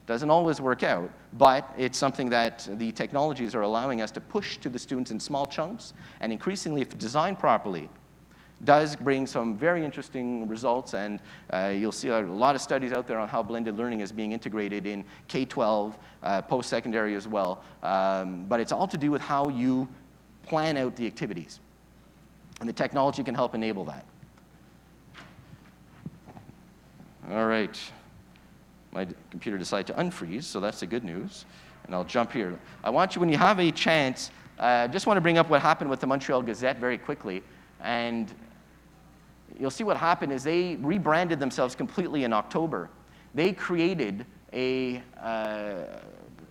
[0.07, 4.57] Doesn't always work out, but it's something that the technologies are allowing us to push
[4.57, 7.87] to the students in small chunks, and increasingly, if designed properly,
[8.63, 11.19] does bring some very interesting results, and
[11.51, 14.31] uh, you'll see a lot of studies out there on how blended learning is being
[14.31, 17.63] integrated in K-12, uh, post-secondary as well.
[17.81, 19.87] Um, but it's all to do with how you
[20.51, 21.61] plan out the activities.
[22.59, 24.03] And the technology can help enable that.
[27.31, 27.79] All right.
[28.91, 31.45] My computer decided to unfreeze, so that's the good news.
[31.85, 32.59] And I'll jump here.
[32.83, 35.49] I want you, when you have a chance, I uh, just want to bring up
[35.49, 37.43] what happened with the Montreal Gazette very quickly.
[37.79, 38.33] And
[39.57, 42.89] you'll see what happened is they rebranded themselves completely in October.
[43.33, 45.83] They created a, uh,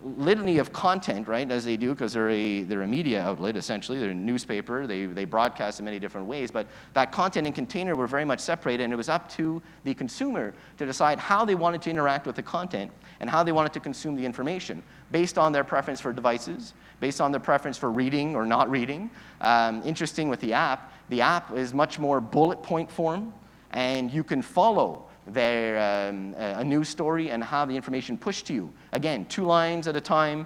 [0.03, 3.99] litany of content, right, as they do, because they're a, they're a media outlet, essentially.
[3.99, 4.87] They're a newspaper.
[4.87, 6.51] They, they broadcast in many different ways.
[6.51, 9.93] But that content and container were very much separated, and it was up to the
[9.93, 13.73] consumer to decide how they wanted to interact with the content and how they wanted
[13.73, 17.91] to consume the information based on their preference for devices, based on their preference for
[17.91, 19.09] reading or not reading.
[19.41, 23.33] Um, interesting with the app, the app is much more bullet point form,
[23.71, 28.53] and you can follow their, um, a news story and have the information pushed to
[28.53, 28.73] you.
[28.91, 30.45] Again, two lines at a time,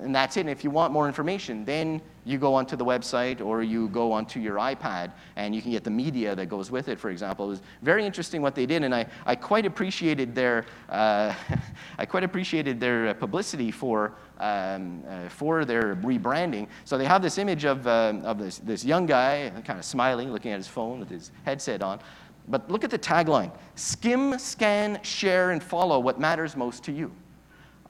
[0.00, 0.40] and that's it.
[0.40, 4.12] And if you want more information, then you go onto the website or you go
[4.12, 7.46] onto your iPad and you can get the media that goes with it, for example.
[7.46, 11.34] It was very interesting what they did, and I, I quite appreciated their, uh,
[11.98, 16.68] I quite appreciated their publicity for, um, uh, for their rebranding.
[16.84, 20.30] So they have this image of, uh, of this, this young guy, kind of smiling,
[20.30, 21.98] looking at his phone with his headset on.
[22.48, 27.12] But look at the tagline skim, scan, share, and follow what matters most to you.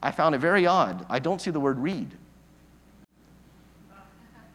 [0.01, 1.05] I found it very odd.
[1.09, 2.15] I don't see the word read.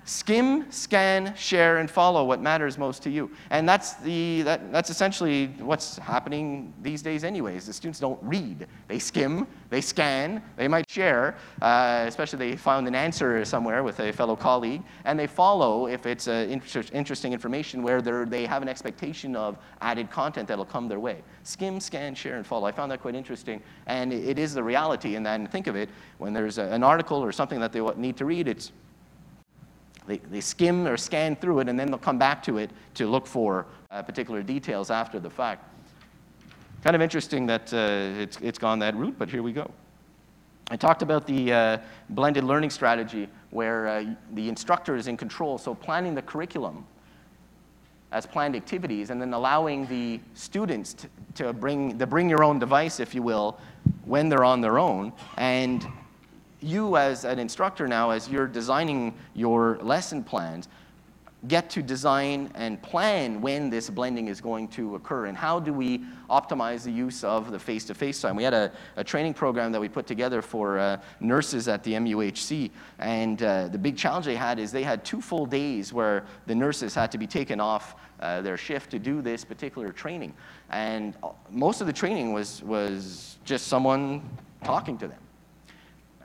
[0.07, 3.31] Skim, scan, share, and follow what matters most to you.
[3.49, 7.67] And that's, the, that, that's essentially what's happening these days anyways.
[7.67, 8.67] The students don't read.
[8.87, 13.99] They skim, they scan, they might share, uh, especially they found an answer somewhere with
[14.01, 18.61] a fellow colleague, and they follow if it's uh, inter interesting information where they have
[18.61, 21.23] an expectation of added content that'll come their way.
[21.45, 22.67] Skim, scan, share, and follow.
[22.67, 25.17] I found that quite interesting, and it is the reality.
[25.17, 25.89] And then think of it,
[26.19, 28.71] when there's a, an article or something that they need to read, it's
[30.07, 33.07] they, they skim or scan through it, and then they'll come back to it to
[33.07, 35.65] look for uh, particular details after the fact.
[36.83, 39.71] kind of interesting that uh, it's, it's gone that route, but here we go.
[40.71, 41.79] I talked about the uh,
[42.11, 46.87] blended learning strategy where uh, the instructor is in control, so planning the curriculum
[48.13, 52.59] as planned activities and then allowing the students to, to bring the bring your own
[52.59, 53.59] device, if you will,
[54.05, 55.13] when they're on their own.
[55.37, 55.87] And
[56.65, 60.69] you as an instructor now, as you're designing your lesson plans,
[61.49, 65.73] get to design and plan when this blending is going to occur and how do
[65.73, 65.99] we
[66.31, 68.35] optimize the use of the face-to-face time.
[68.35, 71.93] We had a, a, training program that we put together for uh, nurses at the
[71.93, 76.25] MUHC and uh, the big challenge they had is they had two full days where
[76.47, 80.33] the nurses had to be taken off uh, their shift to do this particular training.
[80.71, 84.23] And uh, most of the training was, was just someone
[84.63, 85.19] talking to them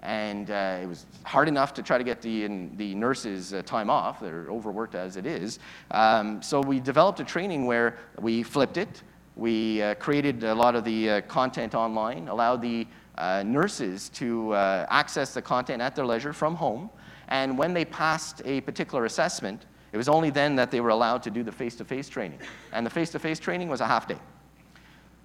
[0.04, 3.89] and uh, it was hard enough to try to get the, the nurses uh, time
[3.89, 4.20] off.
[4.20, 5.60] They're overworked as it is.
[5.91, 9.04] Um, so we developed a training where we flipped it.
[9.36, 12.88] We uh, created a lot of the uh, content online, allowed the
[13.18, 16.89] uh, nurses to uh, access the content at their leisure from home.
[17.28, 21.24] And when they passed a particular assessment, it was only then that they were allowed
[21.24, 22.39] to do the face-to-face training.
[22.72, 24.18] And the face-to-face -face training was a half day.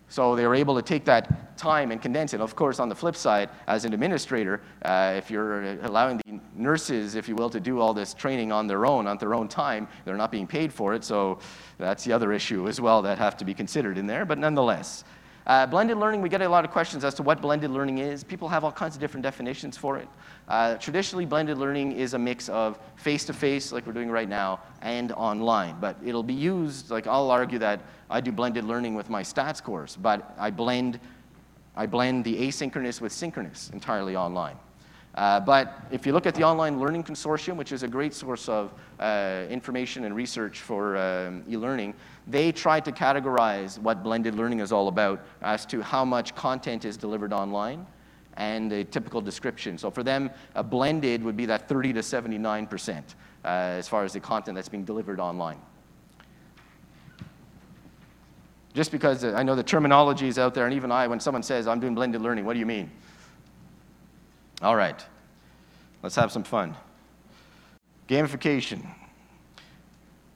[0.09, 2.40] So they were able to take that time and condense it.
[2.40, 7.14] Of course, on the flip side, as an administrator, uh, if you're allowing the nurses,
[7.14, 9.88] if you will, to do all this training on their own, on their own time,
[10.05, 11.05] they're not being paid for it.
[11.05, 11.38] So
[11.78, 14.24] that's the other issue as well that have to be considered in there.
[14.24, 15.05] But nonetheless,
[15.47, 18.24] uh, blended learning, we get a lot of questions as to what blended learning is.
[18.24, 20.09] People have all kinds of different definitions for it.
[20.49, 25.12] Uh, traditionally, blended learning is a mix of face-to-face, like we're doing right now, and
[25.12, 25.76] online.
[25.80, 29.62] But it'll be used, like I'll argue that I do blended learning with my stats
[29.62, 30.99] course, but I blend,
[31.76, 34.57] I blend the asynchronous with synchronous entirely online.
[35.14, 38.48] Uh, but if you look at the Online Learning Consortium, which is a great source
[38.48, 41.94] of uh, information and research for um, e-learning,
[42.26, 46.84] they tried to categorize what blended learning is all about as to how much content
[46.84, 47.86] is delivered online
[48.36, 49.78] and a typical description.
[49.78, 52.98] So for them, a blended would be that 30 to 79%
[53.44, 55.60] uh, as far as the content that's being delivered online.
[58.72, 61.44] Just because uh, I know the terminology is out there, and even I, when someone
[61.44, 62.90] says, I'm doing blended learning, what do you mean?
[64.64, 65.04] All right,
[66.02, 66.74] let's have some fun.
[68.08, 68.80] Gamification.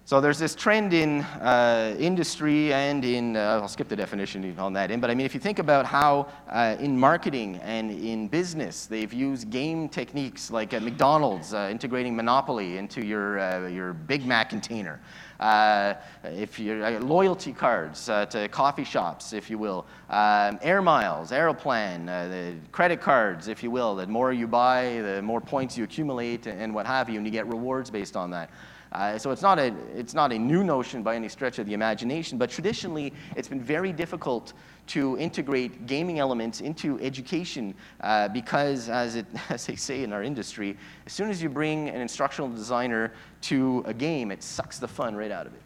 [0.04, 4.74] So there's this trend in uh, industry and in, uh, I'll skip the definition on
[4.74, 8.28] that in, but I mean, if you think about how uh, in marketing and in
[8.28, 13.94] business, they've used game techniques like at McDonald's, uh, integrating Monopoly into your, uh, your
[13.94, 15.00] Big Mac container.
[15.41, 22.07] Uh, if you're loyalty cards to coffee shops, if you will, um, air miles, Aeroplan,
[22.07, 23.95] the credit cards, if you will.
[23.95, 27.30] The more you buy, the more points you accumulate and what have you, and you
[27.30, 28.51] get rewards based on that.
[28.93, 31.74] Uh, so it's not, a, it's not a new notion by any stretch of the
[31.74, 34.55] imagination, but traditionally it's been very difficult
[34.86, 40.22] to integrate gaming elements into education uh, because, as, it, as they say in our
[40.22, 40.76] industry,
[41.07, 43.12] as soon as you bring an instructional designer
[43.43, 45.62] to a game, it sucks the fun right out of it.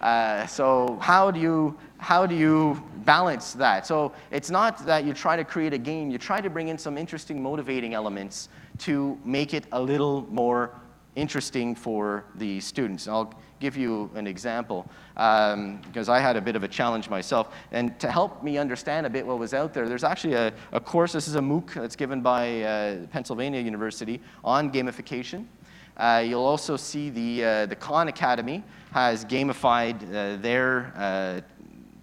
[0.00, 3.86] Uh, so how do you how do you balance that?
[3.86, 6.10] So it's not that you try to create a game.
[6.10, 8.50] You try to bring in some interesting, motivating elements
[8.80, 10.72] to make it a little more
[11.16, 13.06] interesting for the students.
[13.06, 14.86] I'll give you an example
[15.16, 17.54] um, because I had a bit of a challenge myself.
[17.72, 20.80] And to help me understand a bit what was out there, there's actually a, a
[20.80, 25.46] course, this is a MOOC that's given by uh, Pennsylvania University on gamification.
[25.96, 31.40] Uh, you'll also see the, uh, the Khan Academy has gamified uh, their uh,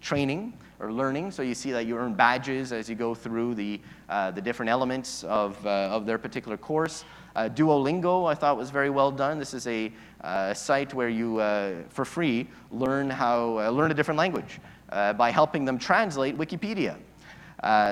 [0.00, 1.30] training or learning.
[1.30, 4.70] So you see that you earn badges as you go through the, uh, the different
[4.70, 7.04] elements of, of their particular course.
[7.34, 9.38] Uh, Duolingo, I thought was very well done.
[9.38, 13.94] This is a uh, site where you, uh, for free, learn how uh, learn a
[13.94, 14.60] different language
[14.90, 16.96] uh, by helping them translate Wikipedia.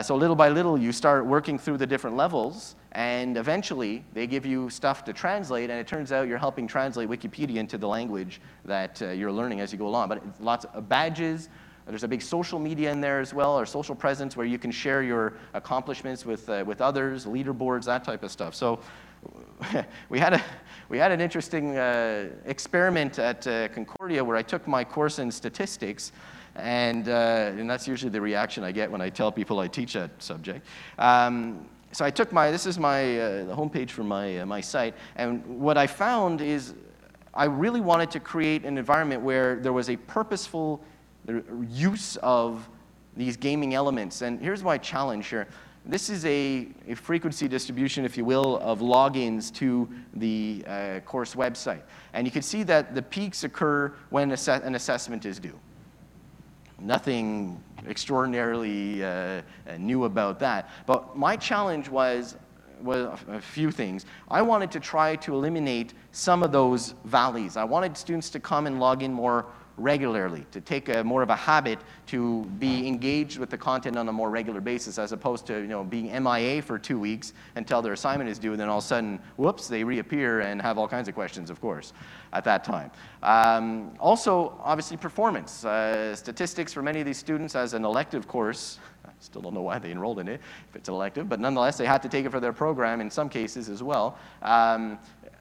[0.02, 4.44] So little by little, you start working through the different levels, and eventually they give
[4.44, 8.40] you stuff to translate, and it turns out you're helping translate Wikipedia into the language
[8.64, 10.08] that you're learning as you go along.
[10.08, 11.48] But lots of badges,
[11.86, 14.70] there's a big social media in there as well, or social presence where you can
[14.70, 18.54] share your accomplishments with, uh, with others, leaderboards, that type of stuff.
[18.54, 18.80] So
[20.08, 20.42] we had, a,
[20.88, 25.30] we had an interesting uh, experiment at uh, Concordia where I took my course in
[25.30, 26.12] statistics,
[26.56, 29.92] and, uh, and that's usually the reaction I get when I tell people I teach
[29.94, 30.66] that subject.
[30.98, 34.60] Um, so I took my, this is my, uh, the homepage for my, uh, my
[34.60, 36.74] site, and what I found is
[37.34, 40.82] I really wanted to create an environment where there was a purposeful
[41.68, 42.68] use of
[43.16, 44.22] these gaming elements.
[44.22, 45.46] And here's my challenge here.
[45.86, 51.34] This is a, a, frequency distribution, if you will, of logins to the uh, course
[51.34, 51.82] website.
[52.12, 55.58] And you can see that the peaks occur when an assessment is due.
[56.78, 59.42] nothing extraordinarily uh,
[59.78, 60.68] new about that.
[60.86, 62.36] But my challenge was,
[62.82, 64.04] was a few things.
[64.30, 67.56] I wanted to try to eliminate some of those valleys.
[67.56, 69.46] I wanted students to come and log in more
[69.80, 74.08] regularly, to take a, more of a habit to be engaged with the content on
[74.08, 77.82] a more regular basis as opposed to you know, being MIA for two weeks until
[77.82, 80.78] their assignment is due and then all of a sudden, whoops, they reappear and have
[80.78, 81.92] all kinds of questions, of course,
[82.32, 82.90] at that time.
[83.22, 85.64] Um, also, obviously, performance.
[85.64, 89.62] Uh, statistics for many of these students as an elective course I still don't know
[89.62, 92.30] why they enrolled in it if it's elective, but nonetheless, they had to take it
[92.30, 94.18] for their program in some cases as well.
[94.42, 94.98] Um,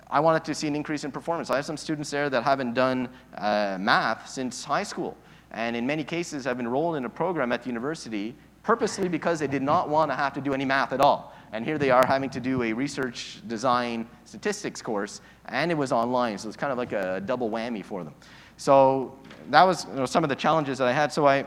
[0.09, 1.49] I wanted to see an increase in performance.
[1.49, 5.15] I have some students there that haven't done uh, math since high school,
[5.51, 9.47] and in many cases have enrolled in a program at the university purposely because they
[9.47, 11.33] did not want to have to do any math at all.
[11.51, 15.91] And here they are having to do a research design statistics course, and it was
[15.91, 18.13] online, so it's kind of like a double whammy for them.
[18.57, 19.17] So
[19.49, 21.11] that was you know, some of the challenges that I had.
[21.11, 21.45] So I,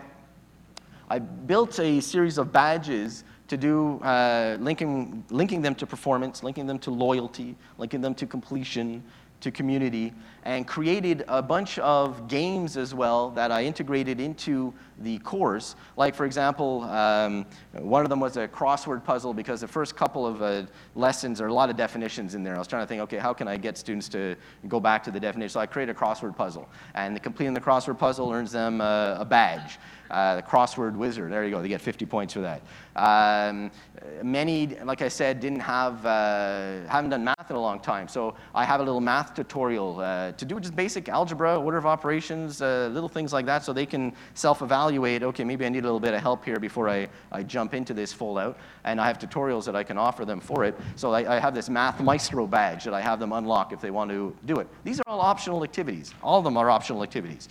[1.11, 6.67] I built a series of badges to do uh, linking, linking them to performance, linking
[6.67, 9.03] them to loyalty, linking them to completion,
[9.43, 15.19] to community, and created a bunch of games as well that I integrated into the
[15.19, 15.77] course.
[15.99, 20.27] Like, for example, um, one of them was a crossword puzzle because the first couple
[20.27, 20.63] of uh,
[20.95, 22.55] lessons are a lot of definitions in there.
[22.55, 24.35] I was trying to think, okay, how can I get students to
[24.67, 25.51] go back to the definition?
[25.51, 26.71] So I created a crossword puzzle.
[26.95, 29.79] And completing the crossword puzzle earns them uh, a badge.
[30.11, 32.63] Uh, the crossword wizard, there you go, they get 50 points for that.
[32.95, 33.71] Um,
[34.23, 38.09] many, like I said, didn't have, uh, haven't done math in a long time.
[38.09, 41.87] So I have a little math tutorial uh, to do just basic algebra, order of
[41.87, 45.87] operations, uh, little things like that so they can self-evaluate, okay, maybe I need a
[45.87, 48.59] little bit of help here before I, I jump into this full out.
[48.85, 50.79] And I have tutorials that I can offer them for it.
[50.97, 53.91] So I, I have this Math Maestro badge that I have them unlock if they
[53.91, 54.69] want to do it.
[54.85, 56.13] These are all optional activities.
[56.23, 57.49] All of them are optional activities.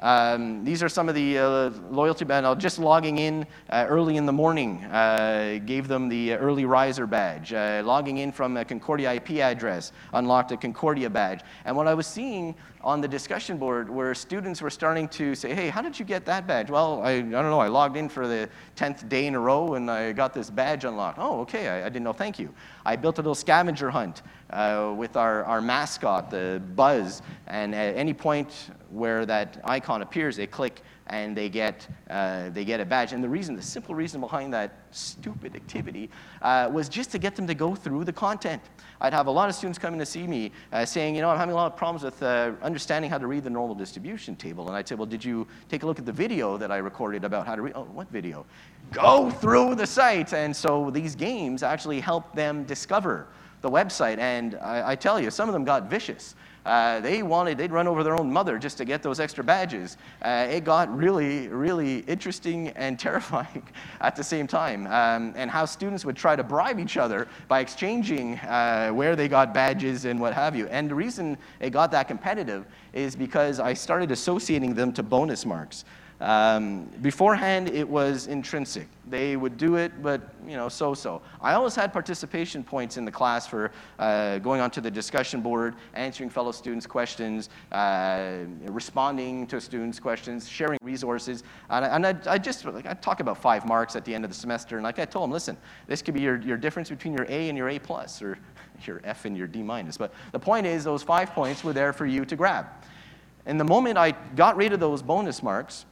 [0.00, 2.62] Um, these are some of the uh, loyalty badges.
[2.62, 7.52] Just logging in uh, early in the morning uh, gave them the early riser badge.
[7.52, 11.40] Uh, logging in from a Concordia IP address unlocked a Concordia badge.
[11.64, 15.54] And what I was seeing on the discussion board where students were starting to say,
[15.54, 16.70] hey, how did you get that badge?
[16.70, 19.74] Well, I, I don't know, I logged in for the 10th day in a row
[19.74, 21.18] and I got this badge unlocked.
[21.18, 22.52] Oh, okay, I, I didn't know, thank you.
[22.84, 27.96] I built a little scavenger hunt uh, with our, our mascot, the Buzz, and at
[27.96, 32.84] any point where that icon appears, they click and they get, uh, they get a
[32.84, 33.12] badge.
[33.12, 36.08] And the reason, the simple reason behind that stupid activity
[36.40, 38.62] uh, was just to get them to go through the content.
[39.00, 41.36] I'd have a lot of students coming to see me uh, saying, you know, I'm
[41.36, 44.66] having a lot of problems with uh, understanding how to read the normal distribution table.
[44.68, 47.24] And I'd say, well, did you take a look at the video that I recorded
[47.24, 47.74] about how to read?
[47.74, 48.46] Oh, what video?
[48.92, 50.32] Go through the site.
[50.32, 53.26] And so these games actually help them discover
[53.64, 54.18] the website.
[54.18, 56.36] And I, I tell you, some of them got vicious.
[56.66, 59.96] Uh, they wanted, they'd run over their own mother just to get those extra badges.
[60.22, 63.62] Uh, it got really, really interesting and terrifying
[64.00, 64.86] at the same time.
[64.86, 69.28] Um, and how students would try to bribe each other by exchanging uh, where they
[69.28, 70.66] got badges and what have you.
[70.68, 75.44] And the reason it got that competitive is because I started associating them to bonus
[75.44, 75.84] marks.
[76.20, 78.88] Um, beforehand, it was intrinsic.
[79.08, 81.20] They would do it, but you know, so-so.
[81.40, 85.74] I always had participation points in the class for uh, going onto the discussion board,
[85.92, 91.44] answering fellow students' questions, uh, responding to students' questions, sharing resources.
[91.68, 94.24] And, I, and I, I just like, I talk about five marks at the end
[94.24, 96.88] of the semester, and like I told them, listen, this could be your, your difference
[96.88, 98.38] between your A and your A plus, or
[98.86, 99.98] your F and your D minus.
[99.98, 102.66] But the point is, those five points were there for you to grab.
[103.46, 105.84] And the moment I got rid of those bonus marks,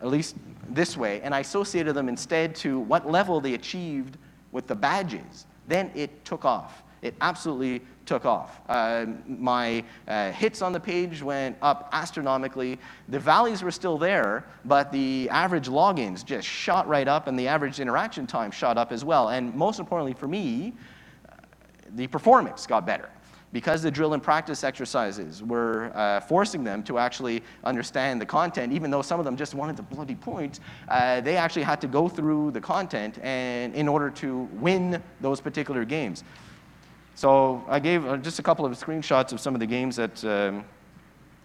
[0.00, 0.36] at least
[0.68, 4.16] this way, and I associated them instead to what level they achieved
[4.52, 6.82] with the badges, then it took off.
[7.02, 8.60] It absolutely took off.
[8.68, 12.78] Uh, my uh, hits on the page went up astronomically.
[13.08, 17.48] The valleys were still there, but the average logins just shot right up, and the
[17.48, 19.30] average interaction time shot up as well.
[19.30, 20.74] And most importantly for me,
[21.94, 23.08] the performance got better
[23.52, 28.72] because the drill and practice exercises were uh, forcing them to actually understand the content,
[28.72, 31.88] even though some of them just wanted the bloody points, uh, they actually had to
[31.88, 36.22] go through the content and in order to win those particular games.
[37.16, 40.24] So I gave uh, just a couple of screenshots of some of the games that
[40.24, 40.64] um,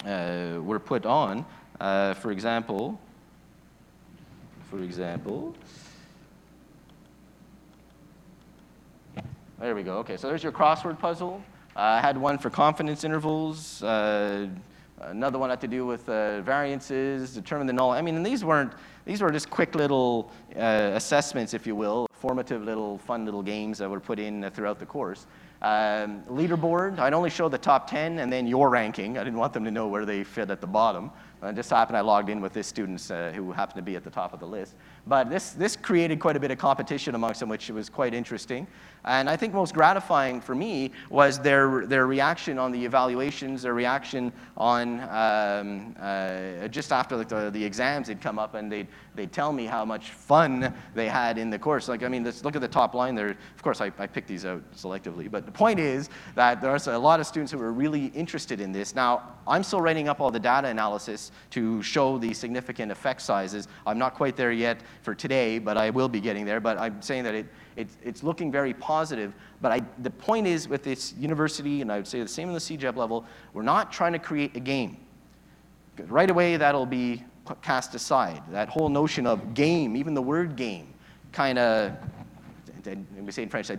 [0.05, 1.45] uh, were put on.
[1.79, 2.99] Uh, for example,
[4.69, 5.55] for example,
[9.59, 9.97] there we go.
[9.97, 11.43] Okay, so there's your crossword puzzle.
[11.75, 14.47] Uh, I had one for confidence intervals, uh,
[15.01, 17.91] another one had to do with uh, variances, determine the null.
[17.91, 18.71] I mean, and these weren't,
[19.03, 23.89] these were just quick little assessments, if you will, formative little fun little games that
[23.89, 25.27] were put in throughout the course.
[25.61, 29.17] Um, leaderboard, I'd only show the top 10 and then your ranking.
[29.17, 31.11] I didn't want them to know where they fit at the bottom.
[31.41, 34.03] Uh, just happened I logged in with this student uh, who happened to be at
[34.03, 34.75] the top of the list.
[35.07, 38.65] But this, this created quite a bit of competition amongst them, which was quite interesting.
[39.05, 43.75] And I think most gratifying for me was their, their reaction on the evaluations, their
[43.75, 49.31] reaction on um, uh, just after the, the exams had come up and they'd, they'd
[49.31, 51.87] tell me how much fun they had in the course.
[51.87, 53.29] Like, I mean, let's look at the top line there.
[53.29, 56.97] Of course, I, I picked these out selectively, but the point is that there's a
[56.97, 58.95] lot of students who are really interested in this.
[58.95, 63.67] Now, I'm still writing up all the data analysis to show the significant effect sizes.
[63.85, 66.59] I'm not quite there yet for today, but I will be getting there.
[66.59, 69.33] But I'm saying that it, it's, it's looking very positive.
[69.61, 72.53] But I, the point is with this university, and I would say the same in
[72.53, 74.97] the CEGEP level, we're not trying to create a game.
[76.07, 77.23] Right away, that'll be
[77.61, 78.41] cast aside.
[78.51, 80.93] That whole notion of game, even the word game,
[81.31, 81.93] kind of,
[83.19, 83.75] we say in French, uh,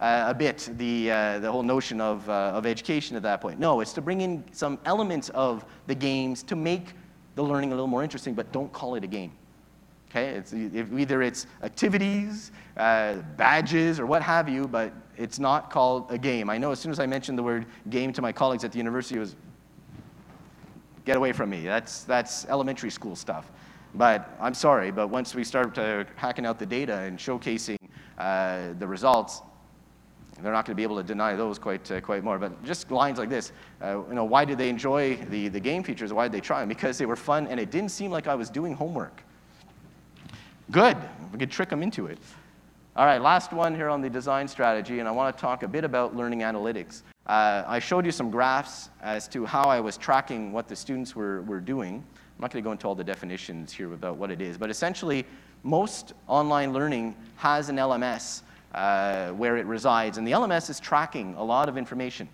[0.00, 3.58] a bit the, uh, the whole notion of, uh, of education at that point.
[3.58, 6.94] No, it's to bring in some elements of the games to make
[7.34, 9.32] the learning a little more interesting, but don't call it a game.
[10.10, 16.10] Okay, it's either it's activities, uh, badges, or what have you, but it's not called
[16.10, 16.50] a game.
[16.50, 18.78] I know as soon as I mentioned the word game to my colleagues at the
[18.78, 19.36] university, it was
[21.04, 21.62] get away from me.
[21.62, 23.52] That's, that's elementary school stuff.
[23.94, 25.76] But I'm sorry, but once we start
[26.16, 27.78] hacking out the data and showcasing
[28.18, 29.42] uh, the results,
[30.42, 32.38] they're not going to be able to deny those quite, uh, quite more.
[32.38, 33.52] But just lines like this,
[33.82, 36.12] uh, you know, why did they enjoy the, the game features?
[36.12, 36.68] Why did they try them?
[36.68, 39.22] Because they were fun and it didn't seem like I was doing homework.
[40.70, 40.96] Good.
[41.32, 42.18] We could trick them into it.
[42.94, 45.68] All right, last one here on the design strategy, and I want to talk a
[45.68, 47.02] bit about learning analytics.
[47.26, 51.16] Uh, I showed you some graphs as to how I was tracking what the students
[51.16, 51.94] were, were doing.
[51.94, 54.70] I'm not going to go into all the definitions here about what it is, but
[54.70, 55.26] essentially,
[55.64, 58.42] most online learning has an LMS
[58.72, 62.28] uh, where it resides, and the LMS is tracking a lot of information.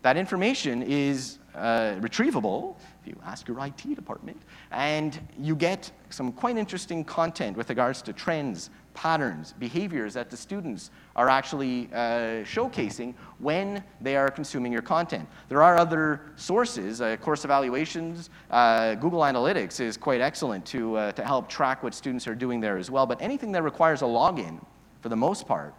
[0.00, 4.40] That information is uh, retrievable if you ask your IT department,
[4.70, 10.36] and you get some quite interesting content with regards to trends, patterns, behaviors that the
[10.36, 15.28] students are actually uh, showcasing when they are consuming your content.
[15.48, 21.12] There are other sources, uh, course evaluations, uh, Google Analytics is quite excellent to, uh,
[21.12, 24.06] to help track what students are doing there as well, but anything that requires a
[24.06, 24.64] login,
[25.02, 25.74] for the most part,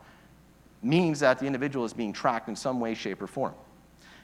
[0.84, 3.56] means that the individual is being tracked in some way, shape, or form.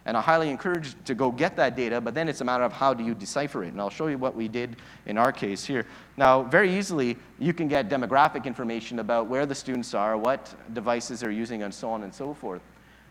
[0.05, 2.73] And I highly encourage to go get that data, but then it's a matter of
[2.73, 3.69] how do you decipher it.
[3.69, 5.85] And I'll show you what we did in our case here.
[6.17, 11.19] Now, very easily, you can get demographic information about where the students are, what devices
[11.19, 12.61] they're using, and so on and so forth.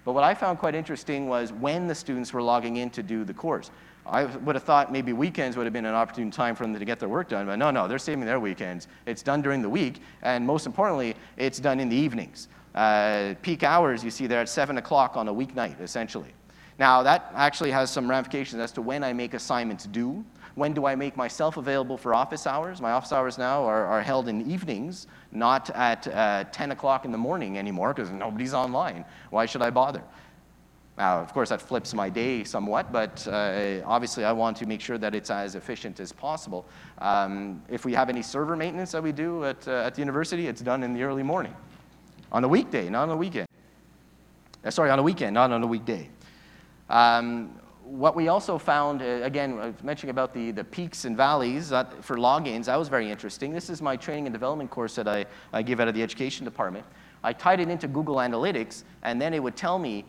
[0.04, 3.24] But what I found quite interesting was when the students were logging in to do
[3.24, 3.70] the course.
[4.06, 6.84] I would have thought maybe weekends would have been an opportune time for them to
[6.84, 8.88] get their work done, but no, no, they're saving their weekends.
[9.06, 12.48] It's done during the week, and most importantly, it's done in the evenings.
[12.74, 16.32] Uh, peak hours, you see there at 7 o'clock on a weeknight, essentially.
[16.80, 20.24] Now, that actually has some ramifications as to when I make assignments due.
[20.54, 22.80] When do I make myself available for office hours?
[22.80, 27.12] My office hours now are, are held in evenings, not at uh, 10 o'clock in
[27.12, 29.04] the morning anymore because nobody's online.
[29.28, 30.02] Why should I bother?
[30.96, 34.80] Now, of course, that flips my day somewhat, but uh, obviously I want to make
[34.80, 36.64] sure that it's as efficient as possible.
[36.96, 40.46] Um, if we have any server maintenance that we do at, uh, at the university,
[40.46, 41.54] it's done in the early morning.
[42.32, 43.48] On a weekday, not on a weekend.
[44.64, 46.08] Uh, sorry, on a weekend, not on a weekday.
[46.90, 52.04] Um, what we also found, uh, again, mentioning about the, the peaks and valleys that,
[52.04, 53.52] for logins, that was very interesting.
[53.52, 56.44] This is my training and development course that I, I give out of the education
[56.44, 56.84] department.
[57.24, 60.04] I tied it into Google Analytics, and then it would tell me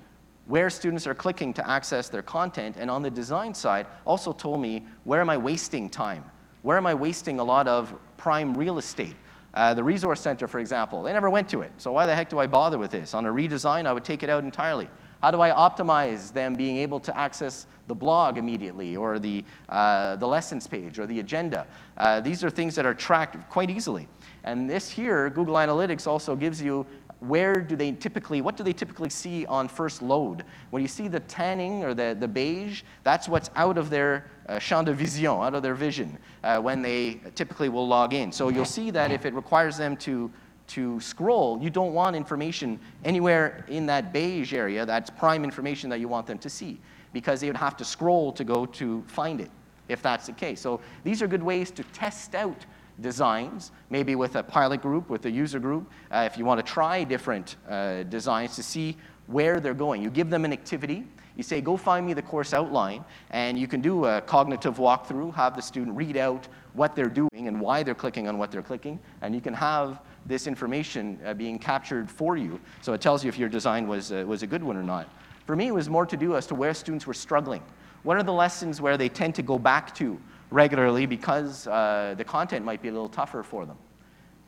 [0.48, 4.60] where students are clicking to access their content, and on the design side, also told
[4.62, 6.24] me where am I wasting time?
[6.62, 9.16] Where am I wasting a lot of prime real estate?
[9.54, 12.30] Uh, the resource center, for example, they never went to it, so why the heck
[12.30, 13.14] do I bother with this?
[13.14, 14.90] On a redesign, I would take it out entirely.
[15.22, 20.16] How do I optimize them being able to access the blog immediately or the, uh,
[20.16, 21.68] the lessons page or the agenda?
[21.98, 24.08] Uh, these are things that are tracked quite easily.
[24.44, 26.86] And this here, Google Analytics also gives you
[27.20, 30.44] where do they typically, what do they typically see on first load?
[30.72, 34.58] When you see the tanning or the, the beige, that's what's out of their uh,
[34.58, 38.32] champ de vision, out of their vision, uh, when they typically will log in.
[38.32, 40.32] So you'll see that if it requires them to
[40.72, 46.00] to scroll, you don't want information anywhere in that beige area that's prime information that
[46.00, 46.80] you want them to see
[47.14, 49.52] because they would have to scroll to go to find it
[49.90, 50.62] if that's the case.
[50.62, 52.66] So these are good ways to test out
[53.02, 56.74] designs, maybe with a pilot group, with a user group, uh, if you want to
[56.74, 58.96] try different uh, designs to see
[59.28, 60.02] where they're going.
[60.02, 61.06] You give them an activity.
[61.36, 65.34] You say, go find me the course outline, and you can do a cognitive walkthrough,
[65.34, 68.62] have the student read out what they're doing and why they're clicking on what they're
[68.62, 72.60] clicking, and you can have this information uh, being captured for you.
[72.82, 75.10] So it tells you if your design was, uh, was a good one or not.
[75.46, 77.64] For me, it was more to do as to where students were struggling.
[78.04, 80.20] What are the lessons where they tend to go back to
[80.52, 83.78] regularly because uh, the content might be a little tougher for them.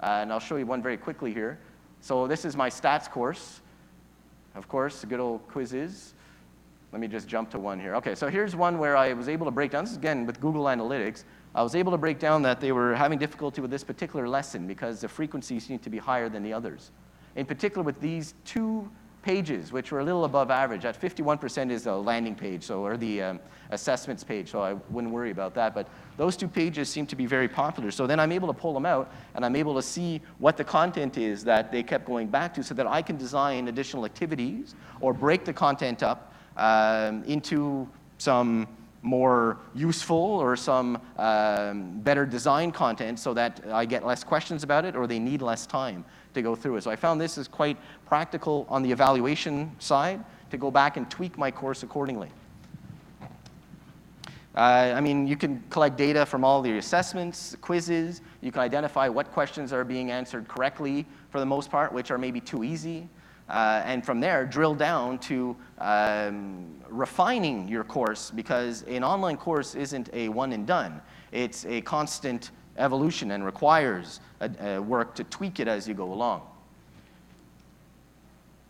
[0.02, 1.58] Uh, and I'll show you one very quickly here.
[2.02, 3.62] So this is my stats course.
[4.54, 6.14] Of course, good old quizzes.
[6.92, 7.96] Let me just jump to one here.
[7.96, 10.40] Okay, so here's one where I was able to break down, this is again with
[10.40, 11.24] Google Analytics,
[11.56, 14.68] I was able to break down that they were having difficulty with this particular lesson
[14.68, 16.92] because the frequency seemed to be higher than the others.
[17.36, 18.90] In particular with these two
[19.24, 20.86] pages, which were a little above average.
[20.86, 23.40] At 51% is the landing page, so or the um,
[23.72, 25.74] assessments page, so I wouldn't worry about that.
[25.74, 25.88] But
[26.18, 27.90] those two pages seem to be very popular.
[27.90, 30.64] So then I'm able to pull them out, and I'm able to see what the
[30.64, 34.76] content is that they kept going back to, so that I can design additional activities
[35.02, 37.88] or break the content up um, into
[38.18, 38.68] some
[39.04, 44.86] more useful or some um, better design content so that I get less questions about
[44.86, 46.84] it or they need less time to go through it.
[46.84, 47.78] So I found this is quite
[48.08, 52.30] practical on the evaluation side to go back and tweak my course accordingly.
[54.56, 58.22] Uh, I mean, you can collect data from all the assessments, quizzes.
[58.42, 62.20] You can identify what questions are being answered correctly for the most part, which are
[62.20, 63.10] maybe too easy.
[63.50, 69.76] Uh, and from there, drill down to um, refining your course because an online course
[69.76, 71.02] isn't a one and done.
[71.32, 76.12] It's a constant evolution and requires a, a work to tweak it as you go
[76.12, 76.42] along.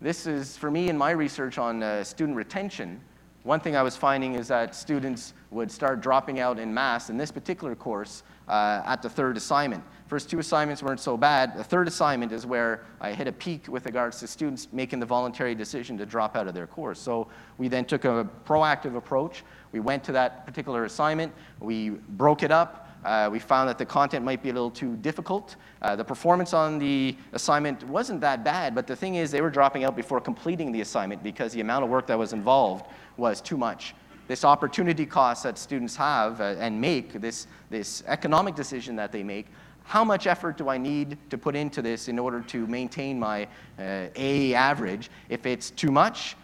[0.00, 3.00] This is, for me, in my research on uh, student retention,
[3.44, 7.16] one thing I was finding is that students would start dropping out in mass in
[7.16, 9.84] this particular course uh, at the third assignment.
[10.06, 11.56] First two assignments weren't so bad.
[11.56, 15.06] The third assignment is where I hit a peak with regards to students making the
[15.06, 17.00] voluntary decision to drop out of their course.
[17.00, 19.44] So we then took a proactive approach.
[19.72, 21.32] We went to that particular assignment.
[21.58, 22.90] We broke it up.
[23.02, 25.56] Uh, we found that the content might be a little too difficult.
[25.82, 29.50] Uh, the performance on the assignment wasn't that bad, but the thing is they were
[29.50, 32.86] dropping out before completing the assignment because the amount of work that was involved
[33.16, 33.94] was too much.
[34.26, 39.22] This opportunity cost that students have uh, and make, this, this economic decision that they
[39.22, 39.48] make,
[39.84, 43.44] how much effort do I need to put into this in order to maintain my
[43.78, 45.10] uh, A average?
[45.28, 46.36] If it's too much,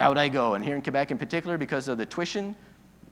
[0.00, 0.54] out I go.
[0.54, 2.54] And here in Quebec in particular, because of the tuition,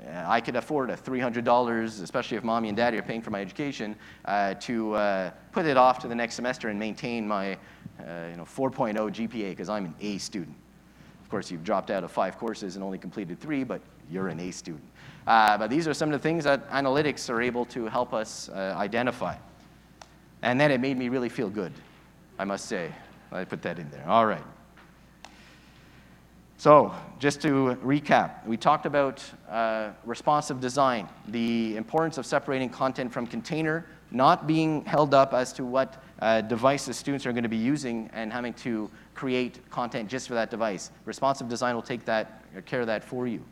[0.00, 3.40] uh, I could afford a $300, especially if mommy and daddy are paying for my
[3.40, 7.52] education, uh, to uh, put it off to the next semester and maintain my
[8.00, 10.56] uh, you know, 4.0 GPA because I'm an A student.
[11.22, 13.80] Of course, you've dropped out of five courses and only completed three, but
[14.10, 14.84] you're an A student.
[15.26, 18.48] Uh, but these are some of the things that analytics are able to help us
[18.50, 19.36] uh, identify.
[20.42, 21.72] And then it made me really feel good,
[22.38, 22.92] I must say.
[23.32, 24.04] I put that in there.
[24.06, 24.44] All right.
[26.56, 33.12] So, just to recap, we talked about uh, responsive design, the importance of separating content
[33.12, 37.48] from container, not being held up as to what uh, devices students are going to
[37.48, 40.90] be using and having to create content just for that device.
[41.04, 43.42] Responsive design will take that, care of that for you.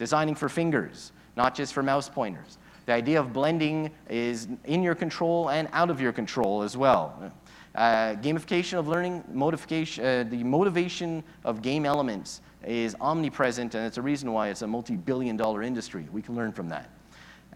[0.00, 2.56] Designing for fingers, not just for mouse pointers.
[2.86, 7.30] The idea of blending is in your control and out of your control as well.
[7.74, 13.98] Uh, gamification of learning, motivation, uh, the motivation of game elements is omnipresent, and it's
[13.98, 16.08] a reason why it's a multi-billion dollar industry.
[16.10, 16.88] We can learn from that.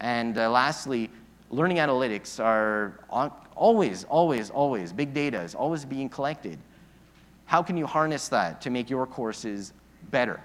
[0.03, 1.11] And uh, lastly,
[1.49, 3.01] learning analytics are
[3.57, 6.59] always, always, always, big data is always being collected.
[7.47, 9.72] How can you harness that to make your courses
[10.11, 10.42] better?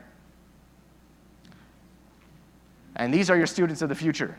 [3.00, 4.38] And these are your students of the future.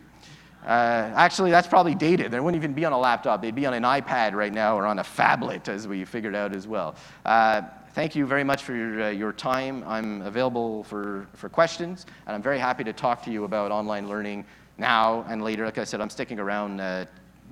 [0.64, 2.30] Uh, actually, that's probably dated.
[2.30, 3.40] They wouldn't even be on a laptop.
[3.40, 6.54] They'd be on an iPad right now or on a phablet, as we figured out
[6.54, 6.94] as well.
[7.24, 7.62] Uh,
[7.94, 9.82] thank you very much for your, uh, your time.
[9.86, 14.06] I'm available for, for questions, and I'm very happy to talk to you about online
[14.06, 14.44] learning
[14.76, 15.64] now and later.
[15.64, 17.06] Like I said, I'm sticking around uh,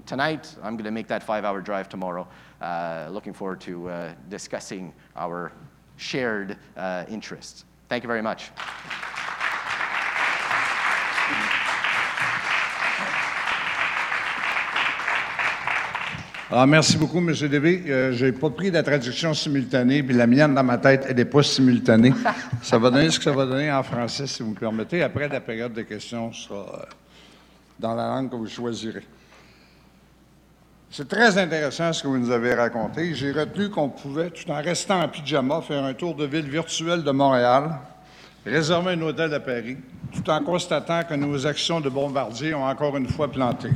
[0.05, 0.55] tonight.
[0.63, 2.29] I'm going to make that five hour drive tomorrow.
[2.61, 5.53] Uh, looking forward to uh, discussing our
[5.97, 6.59] shared
[7.09, 7.65] interests.
[7.89, 8.51] Thank you very much.
[16.51, 17.31] Ah, merci beaucoup, M.
[17.31, 17.83] Devy.
[17.91, 21.17] Euh, je n'ai pas pris la traduction simultanée, puis la mienne dans ma tête, elle
[21.17, 22.15] n'est pas simultanée.
[22.63, 25.03] ça va donner ce que ça va donner en français, si vous me permettez.
[25.03, 26.85] Après, la période de questions sera euh,
[27.79, 29.05] dans la langue que vous choisirez.
[30.91, 33.15] C'est très intéressant ce que vous nous avez raconté.
[33.15, 37.05] J'ai retenu qu'on pouvait, tout en restant en pyjama, faire un tour de ville virtuel
[37.05, 37.73] de Montréal,
[38.47, 39.77] réserver un hôtel à Paris,
[40.15, 43.69] tout en constatant que nos actions de bombardier ont encore une fois planté.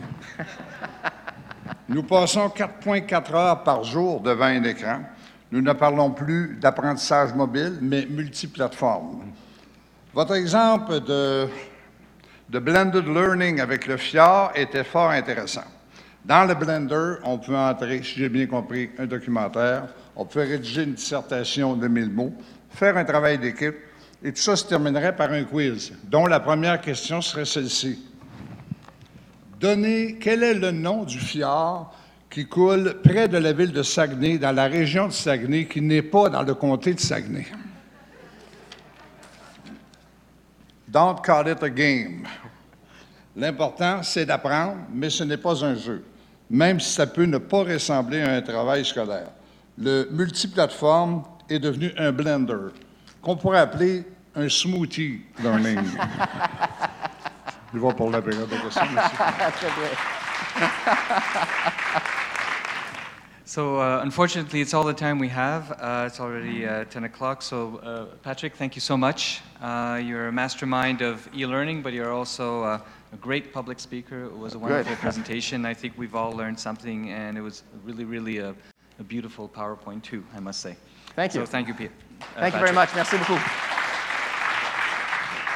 [1.93, 5.01] Nous passons 4,4 heures par jour devant un écran.
[5.51, 9.25] Nous ne parlons plus d'apprentissage mobile, mais multiplateforme.
[10.15, 11.47] Votre exemple de,
[12.49, 15.65] de blended learning avec le FIAR était fort intéressant.
[16.25, 20.85] Dans le Blender, on peut entrer, si j'ai bien compris, un documentaire, on peut rédiger
[20.85, 22.33] une dissertation de 1000 mots,
[22.71, 23.77] faire un travail d'équipe,
[24.25, 28.03] et tout ça se terminerait par un quiz, dont la première question serait celle-ci.
[29.63, 31.95] Donnez quel est le nom du fjord
[32.29, 36.03] qui coule près de la ville de Saguenay, dans la région de Saguenay, qui n'est
[36.03, 37.47] pas dans le comté de Saguenay?
[40.89, 42.27] Don't call it a game.
[43.37, 46.05] L'important, c'est d'apprendre, mais ce n'est pas un jeu,
[46.51, 49.31] même si ça peut ne pas ressembler à un travail scolaire.
[49.79, 52.73] Le multiplateforme est devenu un blender,
[53.23, 54.05] qu'on pourrait appeler
[54.35, 55.79] un smoothie learning.
[57.73, 58.83] Je vais pour la période de questions.
[58.95, 59.17] merci.
[59.17, 59.89] Très bien.
[63.53, 65.73] So uh, unfortunately, it's all the time we have.
[65.73, 67.43] Uh, it's already uh, 10 o'clock.
[67.43, 69.43] So uh, Patrick, thank you so much.
[69.61, 72.79] Uh, you're a mastermind of e-learning, but you're also uh,
[73.13, 74.25] a great public speaker.
[74.25, 75.67] It was a wonderful presentation.
[75.67, 78.55] I think we've all learned something, and it was really, really a,
[78.99, 80.75] a beautiful PowerPoint too, I must say.
[81.15, 81.43] Thank you.
[81.43, 81.91] So thank you, Pete.
[82.37, 82.95] Thank you very much.
[82.95, 83.41] Merci beaucoup.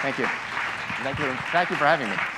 [0.03, 0.29] Thank you.
[1.07, 1.33] Thank you.
[1.53, 2.36] Thank you for having me.